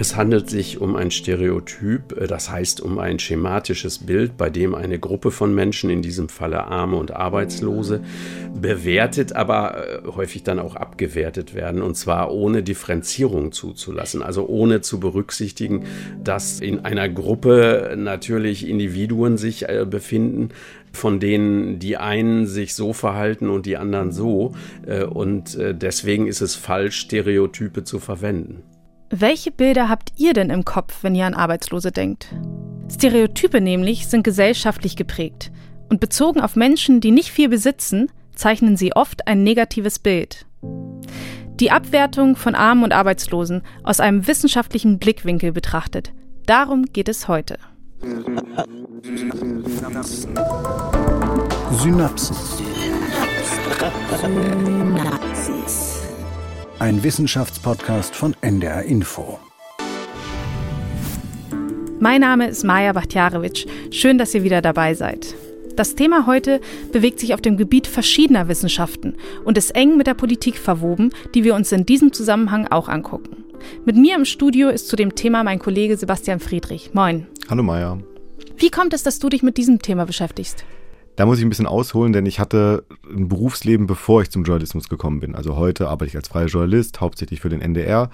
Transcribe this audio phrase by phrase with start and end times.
[0.00, 4.74] Es handelt sich um ein Stereotyp, äh, das heißt um ein schematisches Bild, bei dem
[4.74, 8.00] eine Gruppe von Menschen, in diesem Falle Arme und Arbeitslose,
[8.58, 14.80] bewertet, aber äh, häufig dann auch abgewertet werden, und zwar ohne Differenzierung zuzulassen, also ohne
[14.80, 15.84] zu berücksichtigen,
[16.24, 20.48] dass in einer Gruppe natürlich Individuen sich äh, befinden,
[20.94, 24.54] von denen die einen sich so verhalten und die anderen so.
[25.10, 28.64] Und deswegen ist es falsch, Stereotype zu verwenden.
[29.12, 32.32] Welche Bilder habt ihr denn im Kopf, wenn ihr an Arbeitslose denkt?
[32.88, 35.50] Stereotype nämlich sind gesellschaftlich geprägt
[35.88, 40.46] und bezogen auf Menschen, die nicht viel besitzen, zeichnen sie oft ein negatives Bild.
[41.58, 46.12] Die Abwertung von Armen und Arbeitslosen aus einem wissenschaftlichen Blickwinkel betrachtet.
[46.46, 47.58] Darum geht es heute.
[49.72, 50.36] Synapsen.
[51.72, 52.36] Synapsen.
[56.80, 59.38] Ein Wissenschaftspodcast von NDR Info.
[62.00, 63.66] Mein Name ist Maja Bachtjarewitsch.
[63.90, 65.34] Schön, dass ihr wieder dabei seid.
[65.76, 70.14] Das Thema heute bewegt sich auf dem Gebiet verschiedener Wissenschaften und ist eng mit der
[70.14, 73.44] Politik verwoben, die wir uns in diesem Zusammenhang auch angucken.
[73.84, 76.94] Mit mir im Studio ist zu dem Thema mein Kollege Sebastian Friedrich.
[76.94, 77.26] Moin.
[77.50, 77.98] Hallo Maja.
[78.56, 80.64] Wie kommt es, dass du dich mit diesem Thema beschäftigst?
[81.16, 84.88] Da muss ich ein bisschen ausholen, denn ich hatte ein Berufsleben, bevor ich zum Journalismus
[84.88, 85.34] gekommen bin.
[85.34, 88.10] Also heute arbeite ich als freier Journalist, hauptsächlich für den NDR.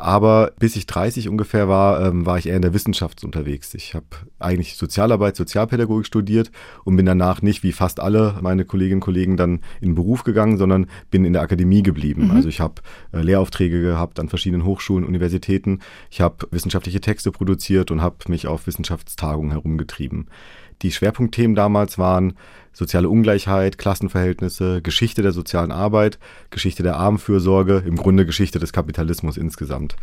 [0.00, 3.74] Aber bis ich 30 ungefähr war, ähm, war ich eher in der Wissenschaft unterwegs.
[3.74, 4.06] Ich habe
[4.38, 6.50] eigentlich Sozialarbeit, Sozialpädagogik studiert
[6.84, 10.24] und bin danach nicht wie fast alle meine Kolleginnen und Kollegen dann in den Beruf
[10.24, 12.28] gegangen, sondern bin in der Akademie geblieben.
[12.28, 12.30] Mhm.
[12.30, 12.76] Also ich habe
[13.12, 15.80] äh, Lehraufträge gehabt an verschiedenen Hochschulen, Universitäten.
[16.10, 20.28] Ich habe wissenschaftliche Texte produziert und habe mich auf Wissenschaftstagungen herumgetrieben.
[20.82, 22.34] Die Schwerpunktthemen damals waren
[22.72, 26.18] soziale Ungleichheit, Klassenverhältnisse, Geschichte der sozialen Arbeit,
[26.50, 29.96] Geschichte der Armenfürsorge, im Grunde Geschichte des Kapitalismus insgesamt.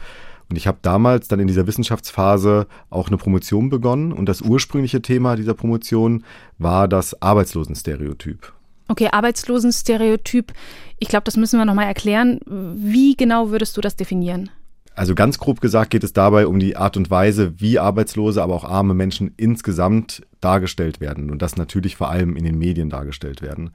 [0.50, 5.02] Und ich habe damals dann in dieser Wissenschaftsphase auch eine Promotion begonnen und das ursprüngliche
[5.02, 6.24] Thema dieser Promotion
[6.58, 8.54] war das Arbeitslosenstereotyp.
[8.88, 10.54] Okay, Arbeitslosenstereotyp.
[11.00, 12.40] Ich glaube, das müssen wir nochmal erklären.
[12.46, 14.50] Wie genau würdest du das definieren?
[14.98, 18.56] Also ganz grob gesagt geht es dabei um die Art und Weise, wie Arbeitslose, aber
[18.56, 23.44] auch arme Menschen insgesamt dargestellt werden und das natürlich vor allem in den Medien dargestellt
[23.44, 23.70] werden.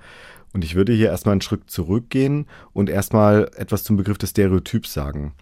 [0.52, 4.92] Und ich würde hier erstmal einen Schritt zurückgehen und erstmal etwas zum Begriff des Stereotyps
[4.92, 5.34] sagen.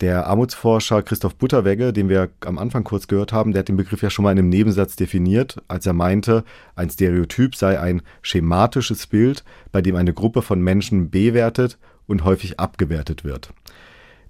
[0.00, 4.00] Der Armutsforscher Christoph Butterwegge, den wir am Anfang kurz gehört haben, der hat den Begriff
[4.00, 6.44] ja schon mal in einem Nebensatz definiert, als er meinte,
[6.76, 11.76] ein Stereotyp sei ein schematisches Bild, bei dem eine Gruppe von Menschen bewertet
[12.06, 13.52] und häufig abgewertet wird.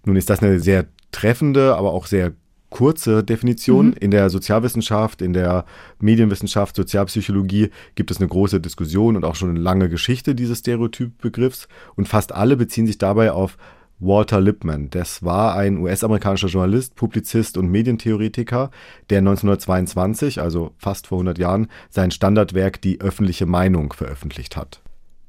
[0.05, 2.33] Nun ist das eine sehr treffende, aber auch sehr
[2.71, 3.89] kurze Definition.
[3.89, 3.95] Mhm.
[4.01, 5.65] In der Sozialwissenschaft, in der
[5.99, 11.69] Medienwissenschaft, Sozialpsychologie gibt es eine große Diskussion und auch schon eine lange Geschichte dieses Stereotypbegriffs.
[11.97, 13.59] Und fast alle beziehen sich dabei auf
[13.99, 14.89] Walter Lippmann.
[14.89, 18.71] Das war ein US-amerikanischer Journalist, Publizist und Medientheoretiker,
[19.11, 24.81] der 1922, also fast vor 100 Jahren, sein Standardwerk Die öffentliche Meinung veröffentlicht hat.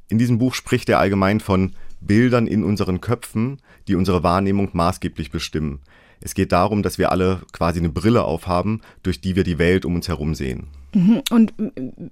[0.07, 3.57] In diesem Buch spricht er allgemein von Bildern in unseren Köpfen,
[3.88, 5.80] die unsere Wahrnehmung maßgeblich bestimmen.
[6.19, 9.86] Es geht darum, dass wir alle quasi eine Brille aufhaben, durch die wir die Welt
[9.86, 10.68] um uns herum sehen.
[10.94, 11.22] Mhm.
[11.31, 11.53] Und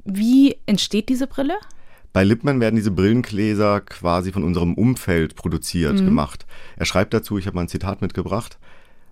[0.03, 1.53] wie entsteht diese Brille?
[2.11, 6.05] Bei Lippmann werden diese Brillengläser quasi von unserem Umfeld produziert, mhm.
[6.05, 6.47] gemacht.
[6.75, 8.57] Er schreibt dazu, ich habe mal ein Zitat mitgebracht,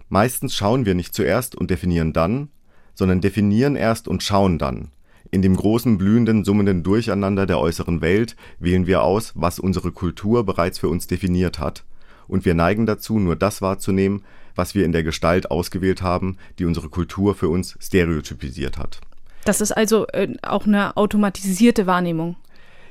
[0.09, 2.49] meistens schauen wir nicht zuerst und definieren dann,
[2.95, 4.89] sondern definieren erst und schauen dann.
[5.29, 10.45] In dem großen, blühenden, summenden Durcheinander der äußeren Welt wählen wir aus, was unsere Kultur
[10.45, 11.83] bereits für uns definiert hat,
[12.27, 14.23] und wir neigen dazu, nur das wahrzunehmen,
[14.55, 18.99] was wir in der Gestalt ausgewählt haben, die unsere Kultur für uns stereotypisiert hat.
[19.45, 22.35] Das ist also äh, auch eine automatisierte Wahrnehmung.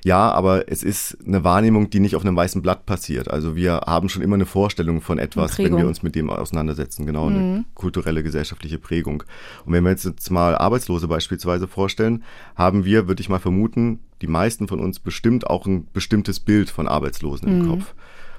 [0.07, 3.29] Ja, aber es ist eine Wahrnehmung, die nicht auf einem weißen Blatt passiert.
[3.29, 7.07] Also wir haben schon immer eine Vorstellung von etwas, wenn wir uns mit dem auseinandersetzen.
[7.07, 7.37] Genau, mhm.
[7.37, 9.25] eine kulturelle, gesellschaftliche Prägung.
[9.65, 12.23] Und wenn wir jetzt, jetzt mal Arbeitslose beispielsweise vorstellen,
[12.55, 16.71] haben wir, würde ich mal vermuten, die meisten von uns bestimmt auch ein bestimmtes Bild
[16.71, 17.61] von Arbeitslosen mhm.
[17.61, 17.95] im Kopf.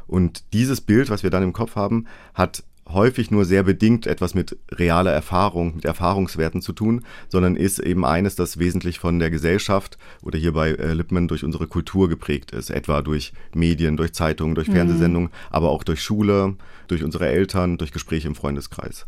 [0.08, 4.34] Und dieses Bild, was wir dann im Kopf haben, hat häufig nur sehr bedingt etwas
[4.34, 9.30] mit realer Erfahrung, mit Erfahrungswerten zu tun, sondern ist eben eines, das wesentlich von der
[9.30, 14.14] Gesellschaft oder hier bei äh, Lippmann durch unsere Kultur geprägt ist, etwa durch Medien, durch
[14.14, 14.74] Zeitungen, durch mhm.
[14.74, 16.56] Fernsehsendungen, aber auch durch Schule,
[16.88, 19.06] durch unsere Eltern, durch Gespräche im Freundeskreis.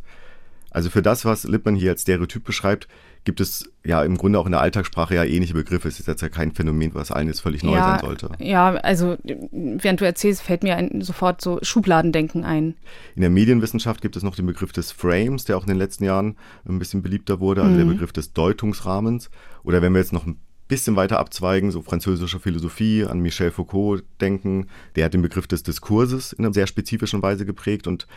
[0.71, 2.87] Also für das, was Lippmann hier als Stereotyp beschreibt,
[3.25, 5.87] gibt es ja im Grunde auch in der Alltagssprache ja ähnliche Begriffe.
[5.87, 8.31] Es ist jetzt ja kein Phänomen, was allen jetzt völlig neu ja, sein sollte.
[8.39, 9.17] Ja, also
[9.51, 12.75] während du erzählst, fällt mir ein, sofort so Schubladendenken ein.
[13.15, 16.05] In der Medienwissenschaft gibt es noch den Begriff des Frames, der auch in den letzten
[16.05, 16.37] Jahren
[16.67, 17.77] ein bisschen beliebter wurde, also mhm.
[17.77, 19.29] der Begriff des Deutungsrahmens.
[19.63, 20.39] Oder wenn wir jetzt noch ein
[20.69, 25.63] bisschen weiter abzweigen, so französische Philosophie, an Michel Foucault denken, der hat den Begriff des
[25.63, 28.07] Diskurses in einer sehr spezifischen Weise geprägt und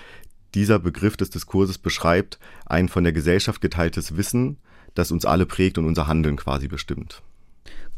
[0.54, 4.58] dieser Begriff des Diskurses beschreibt ein von der Gesellschaft geteiltes Wissen,
[4.94, 7.22] das uns alle prägt und unser Handeln quasi bestimmt.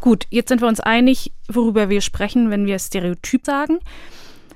[0.01, 3.79] Gut, jetzt sind wir uns einig, worüber wir sprechen, wenn wir Stereotyp sagen.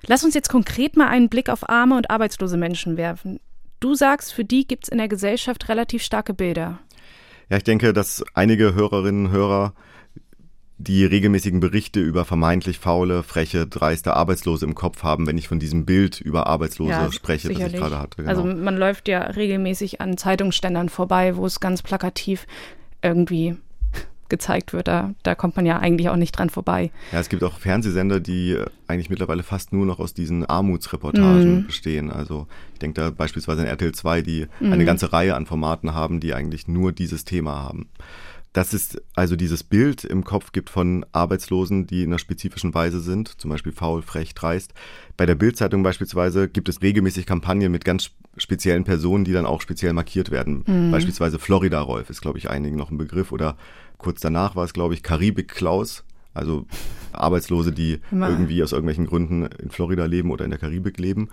[0.07, 3.41] Lass uns jetzt konkret mal einen Blick auf arme und arbeitslose Menschen werfen.
[3.81, 6.81] Du sagst, für die gibt es in der Gesellschaft relativ starke Bilder.
[7.49, 9.73] Ja, ich denke, dass einige Hörerinnen und Hörer
[10.79, 15.59] die regelmäßigen Berichte über vermeintlich faule, freche, dreiste Arbeitslose im Kopf haben, wenn ich von
[15.59, 17.73] diesem Bild über Arbeitslose ja, spreche, sicherlich.
[17.73, 18.23] das ich gerade hatte.
[18.23, 18.29] Genau.
[18.29, 22.47] Also man läuft ja regelmäßig an Zeitungsständern vorbei, wo es ganz plakativ
[23.03, 23.57] irgendwie
[24.29, 24.87] gezeigt wird.
[24.87, 26.93] Da, da kommt man ja eigentlich auch nicht dran vorbei.
[27.11, 31.67] Ja, es gibt auch Fernsehsender, die eigentlich mittlerweile fast nur noch aus diesen Armutsreportagen mm.
[31.67, 32.13] bestehen.
[32.13, 34.73] Also ich denke da beispielsweise an RTL 2, die mm.
[34.73, 37.89] eine ganze Reihe an Formaten haben, die eigentlich nur dieses Thema haben
[38.59, 42.99] dass es also dieses Bild im Kopf gibt von Arbeitslosen, die in einer spezifischen Weise
[42.99, 44.75] sind, zum Beispiel faul, frech, dreist.
[45.17, 49.61] Bei der Bildzeitung beispielsweise gibt es regelmäßig Kampagnen mit ganz speziellen Personen, die dann auch
[49.61, 50.65] speziell markiert werden.
[50.67, 50.91] Mhm.
[50.91, 53.31] Beispielsweise Florida Rolf ist, glaube ich, einigen noch ein Begriff.
[53.31, 53.57] Oder
[53.97, 56.03] kurz danach war es, glaube ich, Karibik Klaus.
[56.35, 56.67] Also
[57.13, 58.29] Arbeitslose, die Immer.
[58.29, 61.29] irgendwie aus irgendwelchen Gründen in Florida leben oder in der Karibik leben.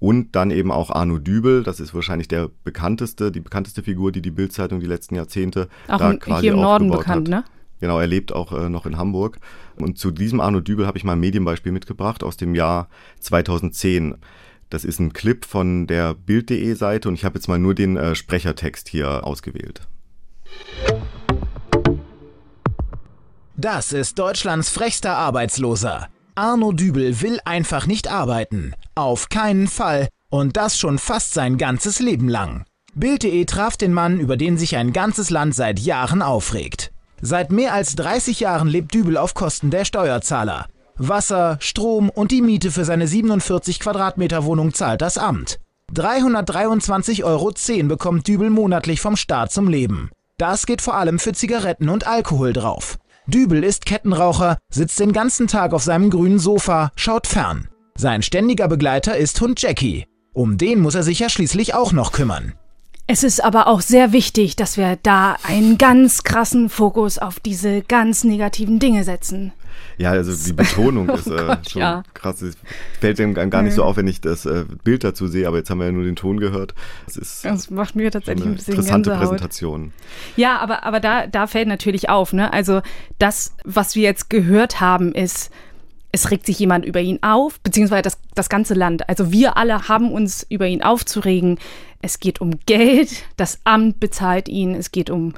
[0.00, 4.22] Und dann eben auch Arno Dübel, das ist wahrscheinlich der bekannteste, die bekannteste Figur, die
[4.22, 7.44] die Bildzeitung die letzten Jahrzehnte auch da quasi hier im Norden bekannt, hat.
[7.44, 7.44] ne?
[7.80, 9.38] Genau, er lebt auch äh, noch in Hamburg.
[9.76, 12.88] Und zu diesem Arno Dübel habe ich mal ein Medienbeispiel mitgebracht aus dem Jahr
[13.20, 14.16] 2010.
[14.70, 17.96] Das ist ein Clip von der Bild.de Seite und ich habe jetzt mal nur den
[17.96, 19.88] äh, Sprechertext hier ausgewählt.
[23.60, 26.06] Das ist Deutschlands frechster Arbeitsloser.
[26.36, 28.72] Arno Dübel will einfach nicht arbeiten.
[28.94, 30.06] Auf keinen Fall.
[30.30, 32.66] Und das schon fast sein ganzes Leben lang.
[32.94, 36.92] Bild.de traf den Mann, über den sich ein ganzes Land seit Jahren aufregt.
[37.20, 40.66] Seit mehr als 30 Jahren lebt Dübel auf Kosten der Steuerzahler.
[40.96, 45.58] Wasser, Strom und die Miete für seine 47 Quadratmeter Wohnung zahlt das Amt.
[45.96, 47.52] 323,10 Euro
[47.88, 50.10] bekommt Dübel monatlich vom Staat zum Leben.
[50.36, 52.98] Das geht vor allem für Zigaretten und Alkohol drauf.
[53.28, 57.68] Dübel ist Kettenraucher, sitzt den ganzen Tag auf seinem grünen Sofa, schaut fern.
[57.94, 60.06] Sein ständiger Begleiter ist Hund Jackie.
[60.32, 62.54] Um den muss er sich ja schließlich auch noch kümmern.
[63.06, 67.82] Es ist aber auch sehr wichtig, dass wir da einen ganz krassen Fokus auf diese
[67.82, 69.52] ganz negativen Dinge setzen.
[69.98, 72.02] Ja, also die Betonung ist äh, oh Gott, schon ja.
[72.14, 72.40] krass.
[72.42, 72.56] Es
[73.00, 75.70] fällt dem gar nicht so auf, wenn ich das äh, Bild dazu sehe, aber jetzt
[75.70, 76.74] haben wir ja nur den Ton gehört.
[77.06, 79.30] Das ist das macht mir tatsächlich ein bisschen interessante Gänsehaut.
[79.30, 79.92] Präsentation.
[80.36, 82.52] Ja, aber, aber da, da fällt natürlich auf, ne?
[82.52, 82.80] Also
[83.18, 85.50] das, was wir jetzt gehört haben, ist,
[86.12, 89.08] es regt sich jemand über ihn auf, beziehungsweise das, das ganze Land.
[89.08, 91.58] Also wir alle haben uns über ihn aufzuregen.
[92.00, 95.34] Es geht um Geld, das Amt bezahlt ihn, es geht um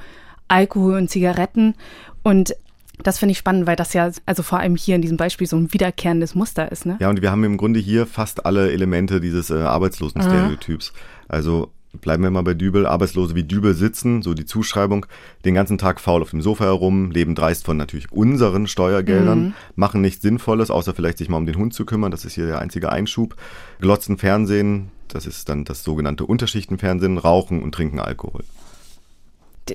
[0.47, 1.75] Alkohol und Zigaretten.
[2.23, 2.55] Und
[3.03, 5.57] das finde ich spannend, weil das ja, also vor allem hier in diesem Beispiel so
[5.57, 6.85] ein wiederkehrendes Muster ist.
[6.85, 6.97] Ne?
[6.99, 10.93] Ja, und wir haben im Grunde hier fast alle Elemente dieses äh, Arbeitslosen-Stereotyps.
[11.27, 15.05] Also bleiben wir mal bei Dübel, Arbeitslose wie Dübel sitzen, so die Zuschreibung,
[15.43, 19.53] den ganzen Tag faul auf dem Sofa herum, leben dreist von natürlich unseren Steuergeldern, mhm.
[19.75, 22.45] machen nichts Sinnvolles, außer vielleicht sich mal um den Hund zu kümmern, das ist hier
[22.45, 23.35] der einzige Einschub,
[23.81, 28.43] glotzen Fernsehen, das ist dann das sogenannte Unterschichtenfernsehen, rauchen und trinken Alkohol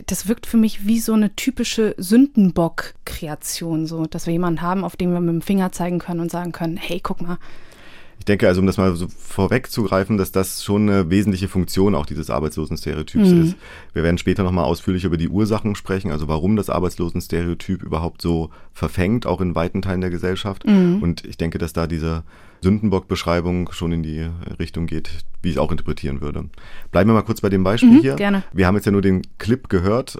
[0.06, 4.96] das wirkt für mich wie so eine typische Sündenbock-Kreation, so, dass wir jemanden haben, auf
[4.96, 7.38] den wir mit dem Finger zeigen können und sagen können, hey, guck mal.
[8.18, 12.06] Ich denke also, um das mal so vorwegzugreifen, dass das schon eine wesentliche Funktion auch
[12.06, 13.42] dieses Arbeitslosenstereotyps mhm.
[13.42, 13.56] ist.
[13.92, 18.50] Wir werden später nochmal ausführlich über die Ursachen sprechen, also warum das Arbeitslosenstereotyp überhaupt so
[18.72, 20.66] verfängt, auch in weiten Teilen der Gesellschaft.
[20.66, 21.02] Mhm.
[21.02, 22.24] Und ich denke, dass da diese
[22.62, 25.10] Sündenbock-Beschreibung schon in die Richtung geht,
[25.42, 26.44] wie ich es auch interpretieren würde.
[26.90, 28.14] Bleiben wir mal kurz bei dem Beispiel mhm, hier.
[28.16, 28.44] Gerne.
[28.52, 30.18] Wir haben jetzt ja nur den Clip gehört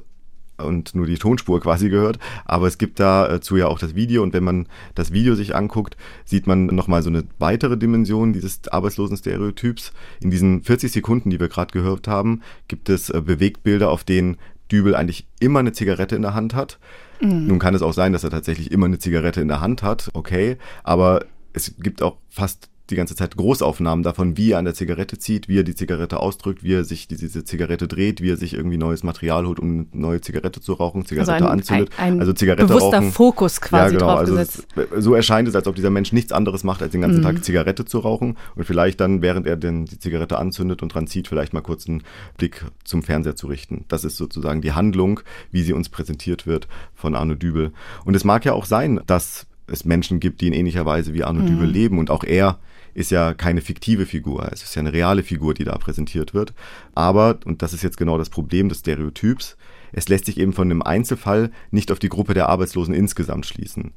[0.59, 4.33] und nur die Tonspur quasi gehört, aber es gibt dazu ja auch das Video und
[4.33, 9.17] wenn man das Video sich anguckt, sieht man nochmal so eine weitere Dimension dieses arbeitslosen
[9.17, 9.93] Stereotyps.
[10.21, 14.37] In diesen 40 Sekunden, die wir gerade gehört haben, gibt es äh, Bewegtbilder, auf denen
[14.71, 16.79] Dübel eigentlich immer eine Zigarette in der Hand hat.
[17.21, 17.47] Mhm.
[17.47, 20.11] Nun kann es auch sein, dass er tatsächlich immer eine Zigarette in der Hand hat,
[20.15, 21.25] okay, aber
[21.57, 25.49] es gibt auch fast die ganze Zeit Großaufnahmen davon, wie er an der Zigarette zieht,
[25.49, 28.77] wie er die Zigarette ausdrückt, wie er sich diese Zigarette dreht, wie er sich irgendwie
[28.77, 31.91] neues Material holt, um eine neue Zigarette zu rauchen, Zigarette also ein, anzündet.
[31.97, 33.11] Ein, ein also Zigarette bewusster rauchen.
[33.11, 34.67] Fokus quasi ja, genau, drauf also es,
[34.99, 37.25] so erscheint es, als ob dieser Mensch nichts anderes macht, als den ganzen mhm.
[37.25, 41.09] Tag Zigarette zu rauchen und vielleicht dann, während er denn die Zigarette anzündet und dran
[41.09, 42.05] zieht, vielleicht mal kurz einen
[42.39, 43.85] Blick zum Fernseher zu richten.
[43.89, 45.21] Das ist sozusagen die Handlung,
[45.51, 47.73] wie sie uns präsentiert wird von Arno Dübel.
[48.05, 51.25] Und es mag ja auch sein, dass es Menschen gibt, die in ähnlicher Weise wie
[51.25, 51.47] Arno mhm.
[51.47, 52.59] Dübel leben und auch er
[52.95, 56.55] ist ja keine fiktive Figur, es ist ja eine reale Figur, die da präsentiert wird.
[56.95, 59.57] Aber, und das ist jetzt genau das Problem des Stereotyps,
[59.93, 63.93] es lässt sich eben von einem Einzelfall nicht auf die Gruppe der Arbeitslosen insgesamt schließen.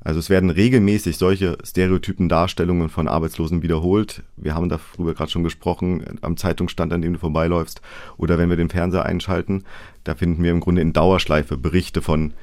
[0.00, 4.22] Also es werden regelmäßig solche stereotypen Darstellungen von Arbeitslosen wiederholt.
[4.36, 7.80] Wir haben darüber gerade schon gesprochen, am Zeitungsstand, an dem du vorbeiläufst,
[8.18, 9.64] oder wenn wir den Fernseher einschalten,
[10.04, 12.34] da finden wir im Grunde in Dauerschleife Berichte von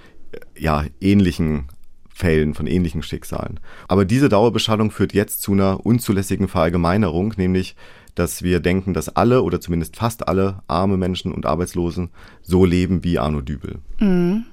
[0.58, 1.68] ja, ähnlichen
[2.22, 3.60] Fällen, von ähnlichen Schicksalen.
[3.88, 7.76] Aber diese Dauerbeschallung führt jetzt zu einer unzulässigen Verallgemeinerung, nämlich
[8.14, 12.10] dass wir denken, dass alle oder zumindest fast alle arme Menschen und Arbeitslosen
[12.42, 13.80] so leben wie Arno Dübel.
[14.00, 14.46] Mhm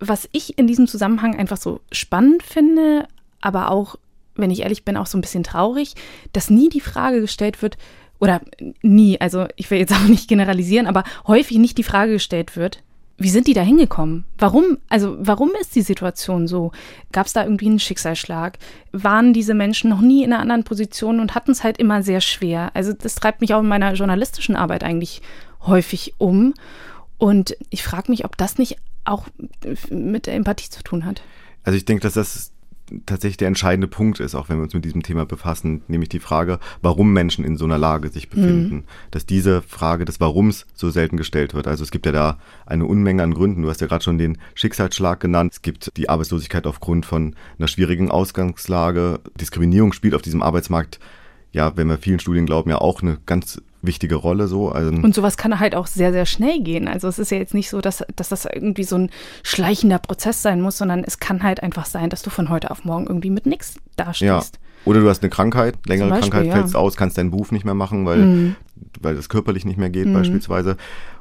[0.00, 3.06] was ich in diesem Zusammenhang einfach so spannend finde,
[3.40, 3.96] aber auch,
[4.34, 5.94] wenn ich ehrlich bin, auch so ein bisschen traurig,
[6.32, 7.76] dass nie die Frage gestellt wird,
[8.18, 8.40] oder
[8.82, 12.82] nie, also ich will jetzt auch nicht generalisieren, aber häufig nicht die Frage gestellt wird,
[13.20, 14.24] wie sind die da hingekommen?
[14.38, 16.72] Warum, also warum ist die Situation so?
[17.12, 18.58] Gab es da irgendwie einen Schicksalsschlag?
[18.92, 22.22] Waren diese Menschen noch nie in einer anderen Position und hatten es halt immer sehr
[22.22, 22.70] schwer?
[22.72, 25.20] Also das treibt mich auch in meiner journalistischen Arbeit eigentlich
[25.66, 26.54] häufig um.
[27.18, 29.26] Und ich frage mich, ob das nicht auch
[29.90, 31.20] mit der Empathie zu tun hat.
[31.62, 32.52] Also ich denke, dass das
[33.06, 36.20] tatsächlich der entscheidende Punkt ist, auch wenn wir uns mit diesem Thema befassen, nämlich die
[36.20, 38.74] Frage, warum Menschen in so einer Lage sich befinden.
[38.74, 38.84] Mhm.
[39.10, 41.66] Dass diese Frage des Warums so selten gestellt wird.
[41.66, 43.62] Also es gibt ja da eine Unmenge an Gründen.
[43.62, 45.52] Du hast ja gerade schon den Schicksalsschlag genannt.
[45.54, 49.20] Es gibt die Arbeitslosigkeit aufgrund von einer schwierigen Ausgangslage.
[49.40, 51.00] Diskriminierung spielt auf diesem Arbeitsmarkt
[51.52, 54.70] ja, wenn wir vielen Studien glauben, ja auch eine ganz wichtige Rolle so.
[54.70, 56.88] Also und sowas kann halt auch sehr, sehr schnell gehen.
[56.88, 59.10] Also es ist ja jetzt nicht so, dass, dass das irgendwie so ein
[59.42, 62.84] schleichender Prozess sein muss, sondern es kann halt einfach sein, dass du von heute auf
[62.84, 64.22] morgen irgendwie mit nichts dastehst.
[64.22, 64.42] Ja.
[64.84, 66.80] Oder du hast eine Krankheit, längere Beispiel, Krankheit, fällst ja.
[66.80, 68.56] aus, kannst deinen Beruf nicht mehr machen, weil, mhm.
[69.00, 70.14] weil das körperlich nicht mehr geht mhm.
[70.14, 70.76] beispielsweise.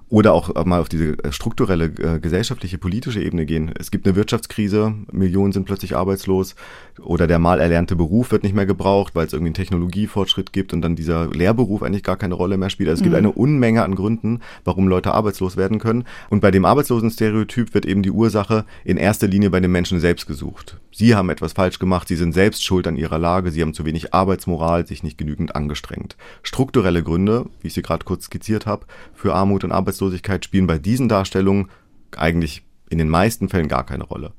[0.10, 3.72] Oder auch mal auf diese äh, strukturelle, äh, gesellschaftliche, politische Ebene gehen.
[3.78, 6.56] Es gibt eine Wirtschaftskrise, Millionen sind plötzlich arbeitslos
[7.00, 10.74] oder der mal erlernte Beruf wird nicht mehr gebraucht, weil es irgendwie einen Technologiefortschritt gibt
[10.74, 12.90] und dann dieser Lehrberuf eigentlich gar keine Rolle mehr spielt.
[12.90, 13.12] Also es mhm.
[13.12, 16.06] gibt eine Unmenge an Gründen, warum Leute arbeitslos werden können.
[16.32, 20.26] Und bei dem Arbeitslosenstereotyp wird eben die Ursache in erster Linie bei den Menschen selbst
[20.26, 20.80] gesucht.
[20.92, 23.86] Sie haben etwas falsch gemacht, sie sind selbst schuld an ihrer Lage, sie haben zu
[23.86, 26.18] wenig Arbeitsmoral, sich nicht genügend angestrengt.
[26.42, 30.68] Strukturelle Gründe, wie ich sie gerade kurz skizziert habe, für Armut und Arbeitslosigkeit Arbeitslosigkeit spielen
[30.68, 31.70] bei diesen Darstellungen
[32.16, 34.32] eigentlich in den meisten Fällen gar keine Rolle.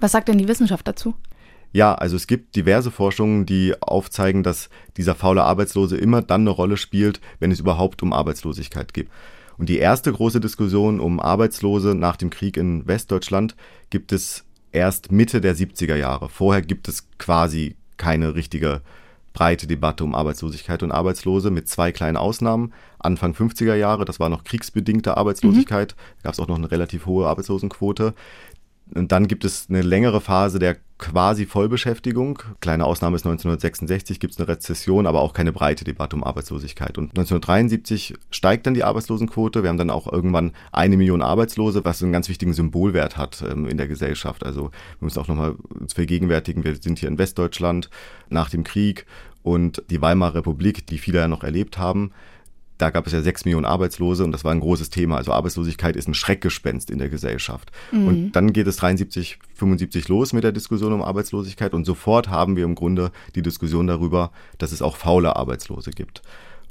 [0.00, 1.14] Was sagt denn die Wissenschaft dazu?
[1.72, 6.50] Ja, also es gibt diverse Forschungen, die aufzeigen, dass dieser faule Arbeitslose immer dann eine
[6.50, 9.08] Rolle spielt, wenn es überhaupt um Arbeitslosigkeit geht.
[9.58, 13.56] Und die erste große Diskussion um Arbeitslose nach dem Krieg in Westdeutschland
[13.90, 16.28] gibt es erst Mitte der 70er Jahre.
[16.28, 18.82] Vorher gibt es quasi keine richtige
[19.34, 22.72] breite Debatte um Arbeitslosigkeit und Arbeitslose mit zwei kleinen Ausnahmen.
[22.98, 26.22] Anfang 50er Jahre, das war noch kriegsbedingte Arbeitslosigkeit, mhm.
[26.22, 28.14] gab es auch noch eine relativ hohe Arbeitslosenquote.
[28.94, 32.40] Und dann gibt es eine längere Phase der quasi Vollbeschäftigung.
[32.60, 36.96] Kleine Ausnahme ist 1966, gibt es eine Rezession, aber auch keine breite Debatte um Arbeitslosigkeit.
[36.96, 39.62] Und 1973 steigt dann die Arbeitslosenquote.
[39.62, 43.66] Wir haben dann auch irgendwann eine Million Arbeitslose, was einen ganz wichtigen Symbolwert hat ähm,
[43.66, 44.46] in der Gesellschaft.
[44.46, 44.70] Also
[45.00, 47.90] wir müssen auch nochmal uns vergegenwärtigen, wir sind hier in Westdeutschland
[48.28, 49.06] nach dem Krieg
[49.42, 52.12] und die Weimarer Republik, die viele ja noch erlebt haben
[52.78, 55.16] da gab es ja sechs Millionen Arbeitslose und das war ein großes Thema.
[55.16, 57.70] Also Arbeitslosigkeit ist ein Schreckgespenst in der Gesellschaft.
[57.92, 58.08] Mhm.
[58.08, 62.56] Und dann geht es 73, 75 los mit der Diskussion um Arbeitslosigkeit und sofort haben
[62.56, 66.22] wir im Grunde die Diskussion darüber, dass es auch faule Arbeitslose gibt.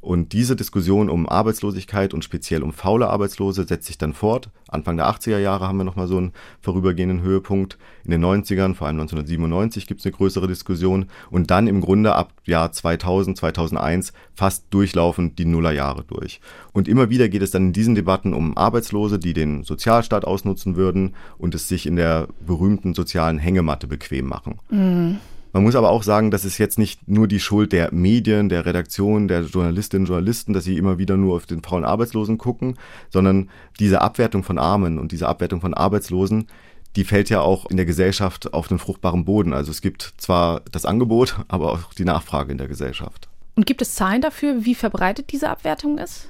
[0.03, 4.49] Und diese Diskussion um Arbeitslosigkeit und speziell um faule Arbeitslose setzt sich dann fort.
[4.67, 7.77] Anfang der 80er Jahre haben wir nochmal so einen vorübergehenden Höhepunkt.
[8.03, 11.05] In den 90ern, vor allem 1997, gibt es eine größere Diskussion.
[11.31, 16.41] Und dann im Grunde ab Jahr 2000, 2001 fast durchlaufend die Nullerjahre durch.
[16.73, 20.75] Und immer wieder geht es dann in diesen Debatten um Arbeitslose, die den Sozialstaat ausnutzen
[20.75, 24.59] würden und es sich in der berühmten sozialen Hängematte bequem machen.
[24.69, 25.19] Mhm.
[25.53, 28.65] Man muss aber auch sagen, das ist jetzt nicht nur die Schuld der Medien, der
[28.65, 32.75] Redaktion, der Journalistinnen und Journalisten, dass sie immer wieder nur auf den faulen Arbeitslosen gucken,
[33.11, 36.47] sondern diese Abwertung von Armen und diese Abwertung von Arbeitslosen,
[36.95, 39.53] die fällt ja auch in der Gesellschaft auf den fruchtbaren Boden.
[39.53, 43.29] Also es gibt zwar das Angebot, aber auch die Nachfrage in der Gesellschaft.
[43.55, 46.27] Und gibt es Zahlen dafür, wie verbreitet diese Abwertung ist?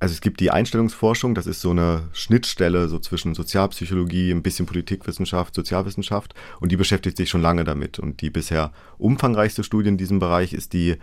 [0.00, 4.66] Also es gibt die Einstellungsforschung, das ist so eine Schnittstelle so zwischen Sozialpsychologie, ein bisschen
[4.66, 7.98] Politikwissenschaft, Sozialwissenschaft und die beschäftigt sich schon lange damit.
[7.98, 10.96] Und die bisher umfangreichste Studie in diesem Bereich ist die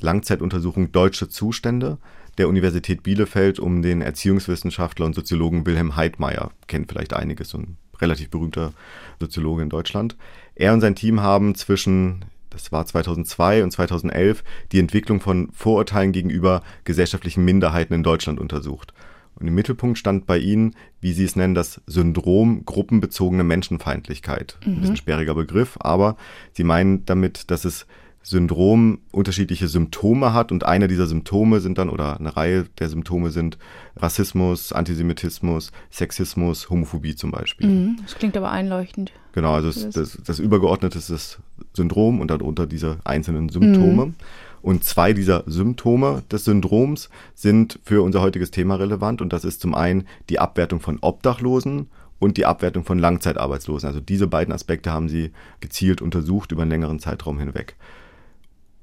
[0.00, 1.98] Langzeituntersuchung Deutsche Zustände
[2.38, 6.50] der Universität Bielefeld um den Erziehungswissenschaftler und Soziologen Wilhelm Heidmeier.
[6.66, 8.72] Kennt vielleicht einiges, so ein relativ berühmter
[9.20, 10.16] Soziologe in Deutschland.
[10.54, 16.12] Er und sein Team haben zwischen das war 2002 und 2011, die Entwicklung von Vorurteilen
[16.12, 18.92] gegenüber gesellschaftlichen Minderheiten in Deutschland untersucht.
[19.36, 24.58] Und im Mittelpunkt stand bei ihnen, wie sie es nennen, das Syndrom gruppenbezogene Menschenfeindlichkeit.
[24.64, 24.72] Mhm.
[24.72, 26.16] Ein bisschen sperriger Begriff, aber
[26.52, 27.86] sie meinen damit, dass es
[28.22, 33.30] Syndrom unterschiedliche Symptome hat und einer dieser Symptome sind dann oder eine Reihe der Symptome
[33.30, 33.56] sind
[33.96, 37.66] Rassismus, Antisemitismus, Sexismus, Homophobie zum Beispiel.
[37.66, 39.12] Mhm, das klingt aber einleuchtend.
[39.32, 41.38] Genau, also das, das, das übergeordnete ist das
[41.74, 44.06] Syndrom und darunter diese einzelnen Symptome.
[44.06, 44.14] Mhm.
[44.62, 49.60] Und zwei dieser Symptome des Syndroms sind für unser heutiges Thema relevant und das ist
[49.60, 51.88] zum einen die Abwertung von Obdachlosen
[52.18, 53.86] und die Abwertung von Langzeitarbeitslosen.
[53.88, 57.76] Also diese beiden Aspekte haben sie gezielt untersucht über einen längeren Zeitraum hinweg.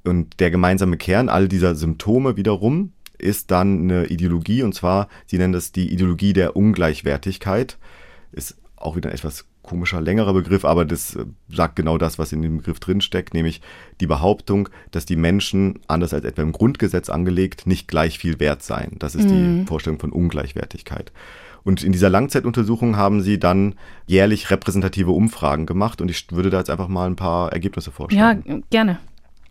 [0.03, 5.38] Und der gemeinsame Kern all dieser Symptome wiederum ist dann eine Ideologie, und zwar, sie
[5.38, 7.77] nennen das die Ideologie der Ungleichwertigkeit.
[8.31, 12.31] Ist auch wieder ein etwas komischer, längerer Begriff, aber das äh, sagt genau das, was
[12.31, 13.62] in dem Begriff drinsteckt, nämlich
[14.01, 18.63] die Behauptung, dass die Menschen, anders als etwa im Grundgesetz angelegt, nicht gleich viel wert
[18.63, 18.95] seien.
[19.00, 19.62] Das ist mhm.
[19.62, 21.12] die Vorstellung von Ungleichwertigkeit.
[21.63, 26.59] Und in dieser Langzeituntersuchung haben sie dann jährlich repräsentative Umfragen gemacht und ich würde da
[26.59, 28.43] jetzt einfach mal ein paar Ergebnisse vorstellen.
[28.45, 29.00] Ja, gerne.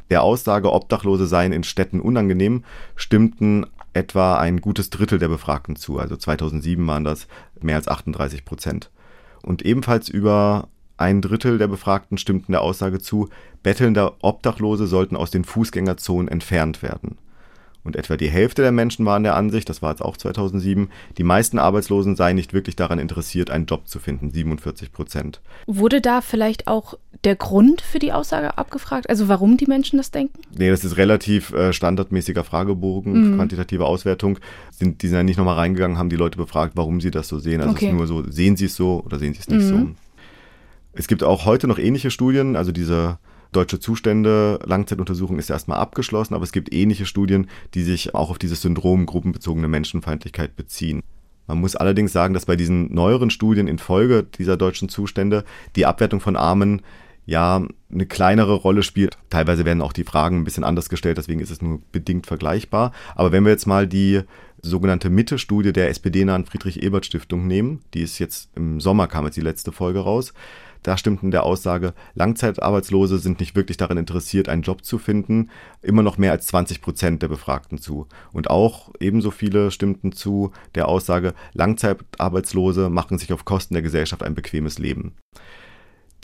[0.09, 5.99] Der Aussage, Obdachlose seien in Städten unangenehm, stimmten etwa ein gutes Drittel der Befragten zu.
[5.99, 7.27] Also 2007 waren das
[7.61, 8.91] mehr als 38 Prozent.
[9.47, 13.29] Und ebenfalls über ein Drittel der Befragten stimmten der Aussage zu,
[13.63, 17.17] bettelnde Obdachlose sollten aus den Fußgängerzonen entfernt werden
[17.87, 21.23] und etwa die Hälfte der Menschen waren der Ansicht, das war jetzt auch 2007, die
[21.23, 25.41] meisten Arbeitslosen seien nicht wirklich daran interessiert, einen Job zu finden, 47 Prozent.
[25.67, 30.11] Wurde da vielleicht auch der Grund für die Aussage abgefragt, also warum die Menschen das
[30.11, 30.41] denken?
[30.57, 33.37] Nee, das ist relativ äh, standardmäßiger Fragebogen, mhm.
[33.37, 34.39] quantitative Auswertung.
[34.71, 37.39] Sind, die sind ja nicht nochmal reingegangen, haben die Leute befragt, warum sie das so
[37.39, 37.61] sehen.
[37.61, 37.87] Also okay.
[37.87, 39.69] es ist nur so, sehen sie es so oder sehen sie es nicht mhm.
[39.69, 39.89] so.
[40.93, 43.19] Es gibt auch heute noch ähnliche Studien, also diese
[43.53, 48.39] Deutsche Zustände, Langzeituntersuchung ist erstmal abgeschlossen, aber es gibt ähnliche Studien, die sich auch auf
[48.39, 51.03] dieses Syndrom gruppenbezogene Menschenfeindlichkeit beziehen.
[51.47, 55.45] Man muss allerdings sagen, dass bei diesen neueren Studien infolge dieser deutschen Zustände
[55.77, 56.83] die Abwertung von Armen
[57.25, 59.19] ja eine kleinere Rolle spielt.
[59.31, 62.93] Teilweise werden auch die Fragen ein bisschen anders gestellt, deswegen ist es nur bedingt vergleichbar.
[63.15, 64.23] Aber wenn wir jetzt mal die
[64.63, 69.73] sogenannte Mitte-Studie der SPD-nahen Friedrich-Ebert-Stiftung nehmen, die ist jetzt im Sommer, kam jetzt die letzte
[69.73, 70.35] Folge raus,
[70.83, 75.51] da stimmten der Aussage, Langzeitarbeitslose sind nicht wirklich daran interessiert, einen Job zu finden,
[75.83, 78.07] immer noch mehr als 20 Prozent der Befragten zu.
[78.33, 84.23] Und auch ebenso viele stimmten zu der Aussage, Langzeitarbeitslose machen sich auf Kosten der Gesellschaft
[84.23, 85.15] ein bequemes Leben.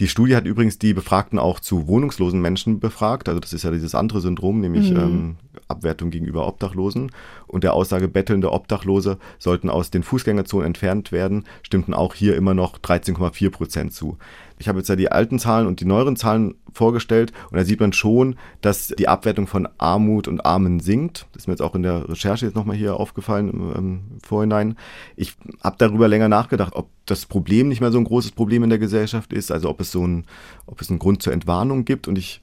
[0.01, 3.29] Die Studie hat übrigens die Befragten auch zu wohnungslosen Menschen befragt.
[3.29, 4.97] Also das ist ja dieses andere Syndrom, nämlich mhm.
[4.97, 5.37] ähm,
[5.73, 7.11] Abwertung gegenüber Obdachlosen.
[7.47, 12.55] Und der Aussage, bettelnde Obdachlose sollten aus den Fußgängerzonen entfernt werden, stimmten auch hier immer
[12.55, 14.17] noch 13,4 Prozent zu.
[14.63, 17.81] Ich habe jetzt ja die alten Zahlen und die neueren Zahlen vorgestellt und da sieht
[17.81, 21.27] man schon, dass die Abwertung von Armut und Armen sinkt.
[21.33, 24.77] Das ist mir jetzt auch in der Recherche jetzt nochmal hier aufgefallen im, im Vorhinein.
[25.17, 28.71] Ich habe darüber länger nachgedacht, ob das Problem nicht mehr so ein großes Problem in
[28.71, 30.27] der Gesellschaft ist, also ob es so ein,
[30.67, 32.41] ob es einen Grund zur Entwarnung gibt und ich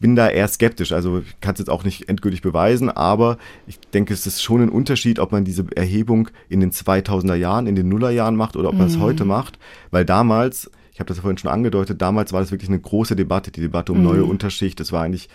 [0.00, 0.92] bin da eher skeptisch.
[0.92, 4.62] Also ich kann es jetzt auch nicht endgültig beweisen, aber ich denke, es ist schon
[4.62, 8.70] ein Unterschied, ob man diese Erhebung in den 2000er Jahren, in den Nullerjahren macht oder
[8.70, 9.02] ob man es mhm.
[9.02, 9.58] heute macht,
[9.90, 13.50] weil damals ich habe das vorhin schon angedeutet, damals war das wirklich eine große Debatte,
[13.50, 14.04] die Debatte um mhm.
[14.04, 14.80] neue Unterschicht.
[14.80, 15.30] Das war eigentlich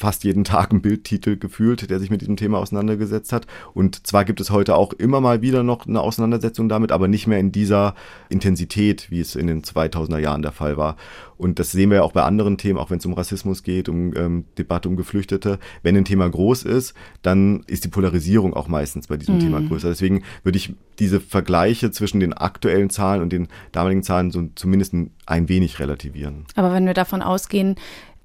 [0.00, 3.46] fast jeden Tag ein Bildtitel gefühlt, der sich mit diesem Thema auseinandergesetzt hat.
[3.74, 7.26] Und zwar gibt es heute auch immer mal wieder noch eine Auseinandersetzung damit, aber nicht
[7.26, 7.94] mehr in dieser
[8.30, 10.96] Intensität, wie es in den 2000er Jahren der Fall war.
[11.36, 13.90] Und das sehen wir ja auch bei anderen Themen, auch wenn es um Rassismus geht,
[13.90, 15.58] um ähm, Debatte um Geflüchtete.
[15.82, 19.40] Wenn ein Thema groß ist, dann ist die Polarisierung auch meistens bei diesem mhm.
[19.40, 19.88] Thema größer.
[19.88, 24.94] Deswegen würde ich diese Vergleiche zwischen den aktuellen Zahlen und den damaligen Zahlen so zumindest
[25.26, 26.44] ein wenig relativieren.
[26.56, 27.76] Aber wenn wir davon ausgehen,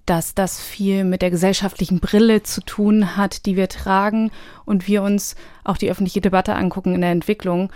[0.05, 4.31] dass das viel mit der gesellschaftlichen Brille zu tun hat, die wir tragen
[4.65, 7.71] und wir uns auch die öffentliche Debatte angucken in der Entwicklung.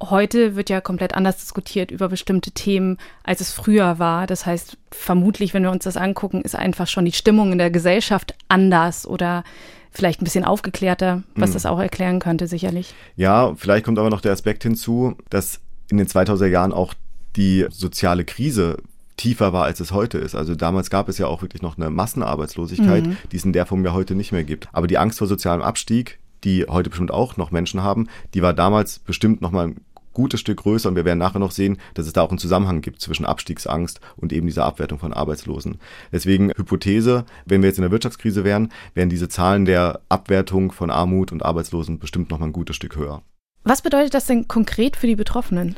[0.00, 4.26] Heute wird ja komplett anders diskutiert über bestimmte Themen, als es früher war.
[4.26, 7.70] Das heißt, vermutlich, wenn wir uns das angucken, ist einfach schon die Stimmung in der
[7.70, 9.44] Gesellschaft anders oder
[9.90, 11.54] vielleicht ein bisschen aufgeklärter, was hm.
[11.54, 12.94] das auch erklären könnte, sicherlich.
[13.16, 16.94] Ja, vielleicht kommt aber noch der Aspekt hinzu, dass in den 2000er Jahren auch
[17.36, 18.78] die soziale Krise
[19.18, 20.34] tiefer war, als es heute ist.
[20.34, 23.16] Also damals gab es ja auch wirklich noch eine Massenarbeitslosigkeit, mhm.
[23.30, 24.68] die es in der Form ja heute nicht mehr gibt.
[24.72, 28.54] Aber die Angst vor sozialem Abstieg, die heute bestimmt auch noch Menschen haben, die war
[28.54, 29.76] damals bestimmt noch mal ein
[30.14, 32.80] gutes Stück größer und wir werden nachher noch sehen, dass es da auch einen Zusammenhang
[32.80, 35.78] gibt zwischen Abstiegsangst und eben dieser Abwertung von Arbeitslosen.
[36.10, 40.90] Deswegen Hypothese, wenn wir jetzt in der Wirtschaftskrise wären, wären diese Zahlen der Abwertung von
[40.90, 43.22] Armut und Arbeitslosen bestimmt noch mal ein gutes Stück höher.
[43.62, 45.76] Was bedeutet das denn konkret für die Betroffenen?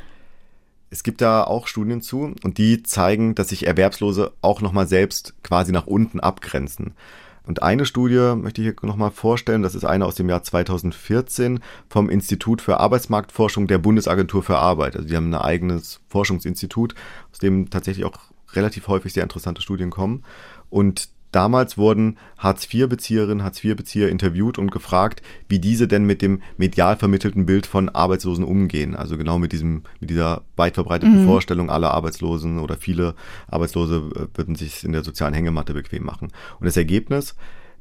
[0.90, 5.34] Es gibt da auch Studien zu und die zeigen, dass sich Erwerbslose auch nochmal selbst
[5.44, 6.94] quasi nach unten abgrenzen.
[7.46, 11.60] Und eine Studie möchte ich hier nochmal vorstellen, das ist eine aus dem Jahr 2014
[11.88, 14.96] vom Institut für Arbeitsmarktforschung der Bundesagentur für Arbeit.
[14.96, 16.94] Also die haben ein eigenes Forschungsinstitut,
[17.32, 18.18] aus dem tatsächlich auch
[18.52, 20.24] relativ häufig sehr interessante Studien kommen.
[20.70, 27.46] Und Damals wurden Hartz-IV-Bezieherinnen, Hartz-IV-Bezieher interviewt und gefragt, wie diese denn mit dem medial vermittelten
[27.46, 28.96] Bild von Arbeitslosen umgehen.
[28.96, 31.26] Also genau mit diesem, mit dieser weit verbreiteten mhm.
[31.26, 33.14] Vorstellung, alle Arbeitslosen oder viele
[33.46, 36.32] Arbeitslose äh, würden sich in der sozialen Hängematte bequem machen.
[36.58, 37.36] Und das Ergebnis,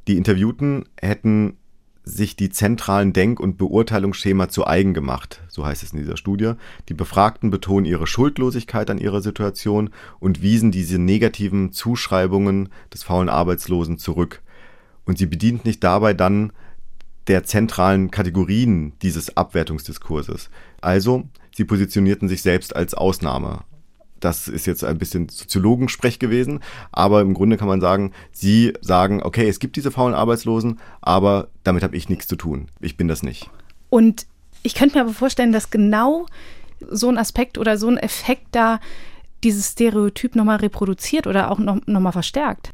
[0.07, 1.57] die Interviewten hätten
[2.03, 6.53] sich die zentralen Denk- und Beurteilungsschema zu eigen gemacht, so heißt es in dieser Studie.
[6.87, 13.29] Die Befragten betonen ihre Schuldlosigkeit an ihrer Situation und wiesen diese negativen Zuschreibungen des faulen
[13.29, 14.41] Arbeitslosen zurück.
[15.05, 16.51] Und sie bedient nicht dabei dann
[17.27, 20.49] der zentralen Kategorien dieses Abwertungsdiskurses.
[20.81, 23.61] Also, sie positionierten sich selbst als Ausnahme,
[24.19, 26.59] das ist jetzt ein bisschen Soziologensprech gewesen,
[26.91, 31.49] aber im Grunde kann man sagen, sie sagen, okay, es gibt diese faulen Arbeitslosen, aber
[31.63, 32.67] damit habe ich nichts zu tun.
[32.79, 33.49] Ich bin das nicht.
[33.89, 34.25] Und
[34.63, 36.25] ich könnte mir aber vorstellen, dass genau
[36.89, 38.79] so ein Aspekt oder so ein Effekt da
[39.43, 42.73] dieses Stereotyp nochmal reproduziert oder auch nochmal noch verstärkt.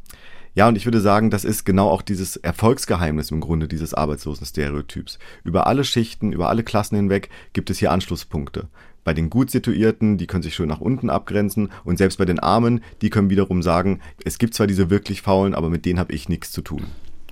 [0.56, 5.20] Ja, und ich würde sagen, das ist genau auch dieses Erfolgsgeheimnis im Grunde dieses Arbeitslosen-Stereotyps.
[5.44, 8.70] Über alle Schichten, über alle Klassen hinweg gibt es hier Anschlusspunkte.
[9.06, 12.40] Bei den gut situierten, die können sich schön nach unten abgrenzen und selbst bei den
[12.40, 16.12] Armen, die können wiederum sagen, es gibt zwar diese wirklich Faulen, aber mit denen habe
[16.12, 16.84] ich nichts zu tun.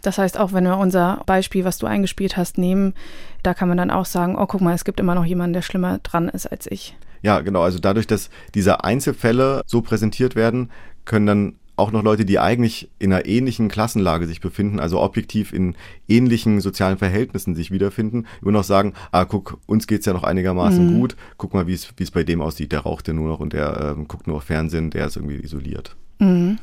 [0.04, 2.94] Das heißt, auch wenn wir unser Beispiel, was du eingespielt hast, nehmen,
[3.42, 5.62] da kann man dann auch sagen, oh guck mal, es gibt immer noch jemanden, der
[5.62, 6.96] schlimmer dran ist als ich.
[7.24, 7.64] Ja, genau.
[7.64, 10.70] Also dadurch, dass diese Einzelfälle so präsentiert werden,
[11.06, 15.54] können dann auch noch Leute, die eigentlich in einer ähnlichen Klassenlage sich befinden, also objektiv
[15.54, 15.76] in
[16.08, 20.94] ähnlichen sozialen Verhältnissen sich wiederfinden, immer noch sagen, ah, guck, uns geht's ja noch einigermaßen
[20.94, 21.00] mhm.
[21.00, 23.40] gut, guck mal, wie es wie es bei dem aussieht, der raucht ja nur noch
[23.40, 25.96] und der äh, guckt nur auf Fernsehen, der ist irgendwie isoliert.
[26.20, 26.60] Mhm.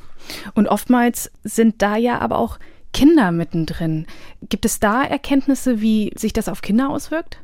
[0.54, 2.58] Und oftmals sind da ja aber auch
[2.92, 4.06] Kinder mittendrin.
[4.48, 7.40] Gibt es da Erkenntnisse, wie sich das auf Kinder auswirkt?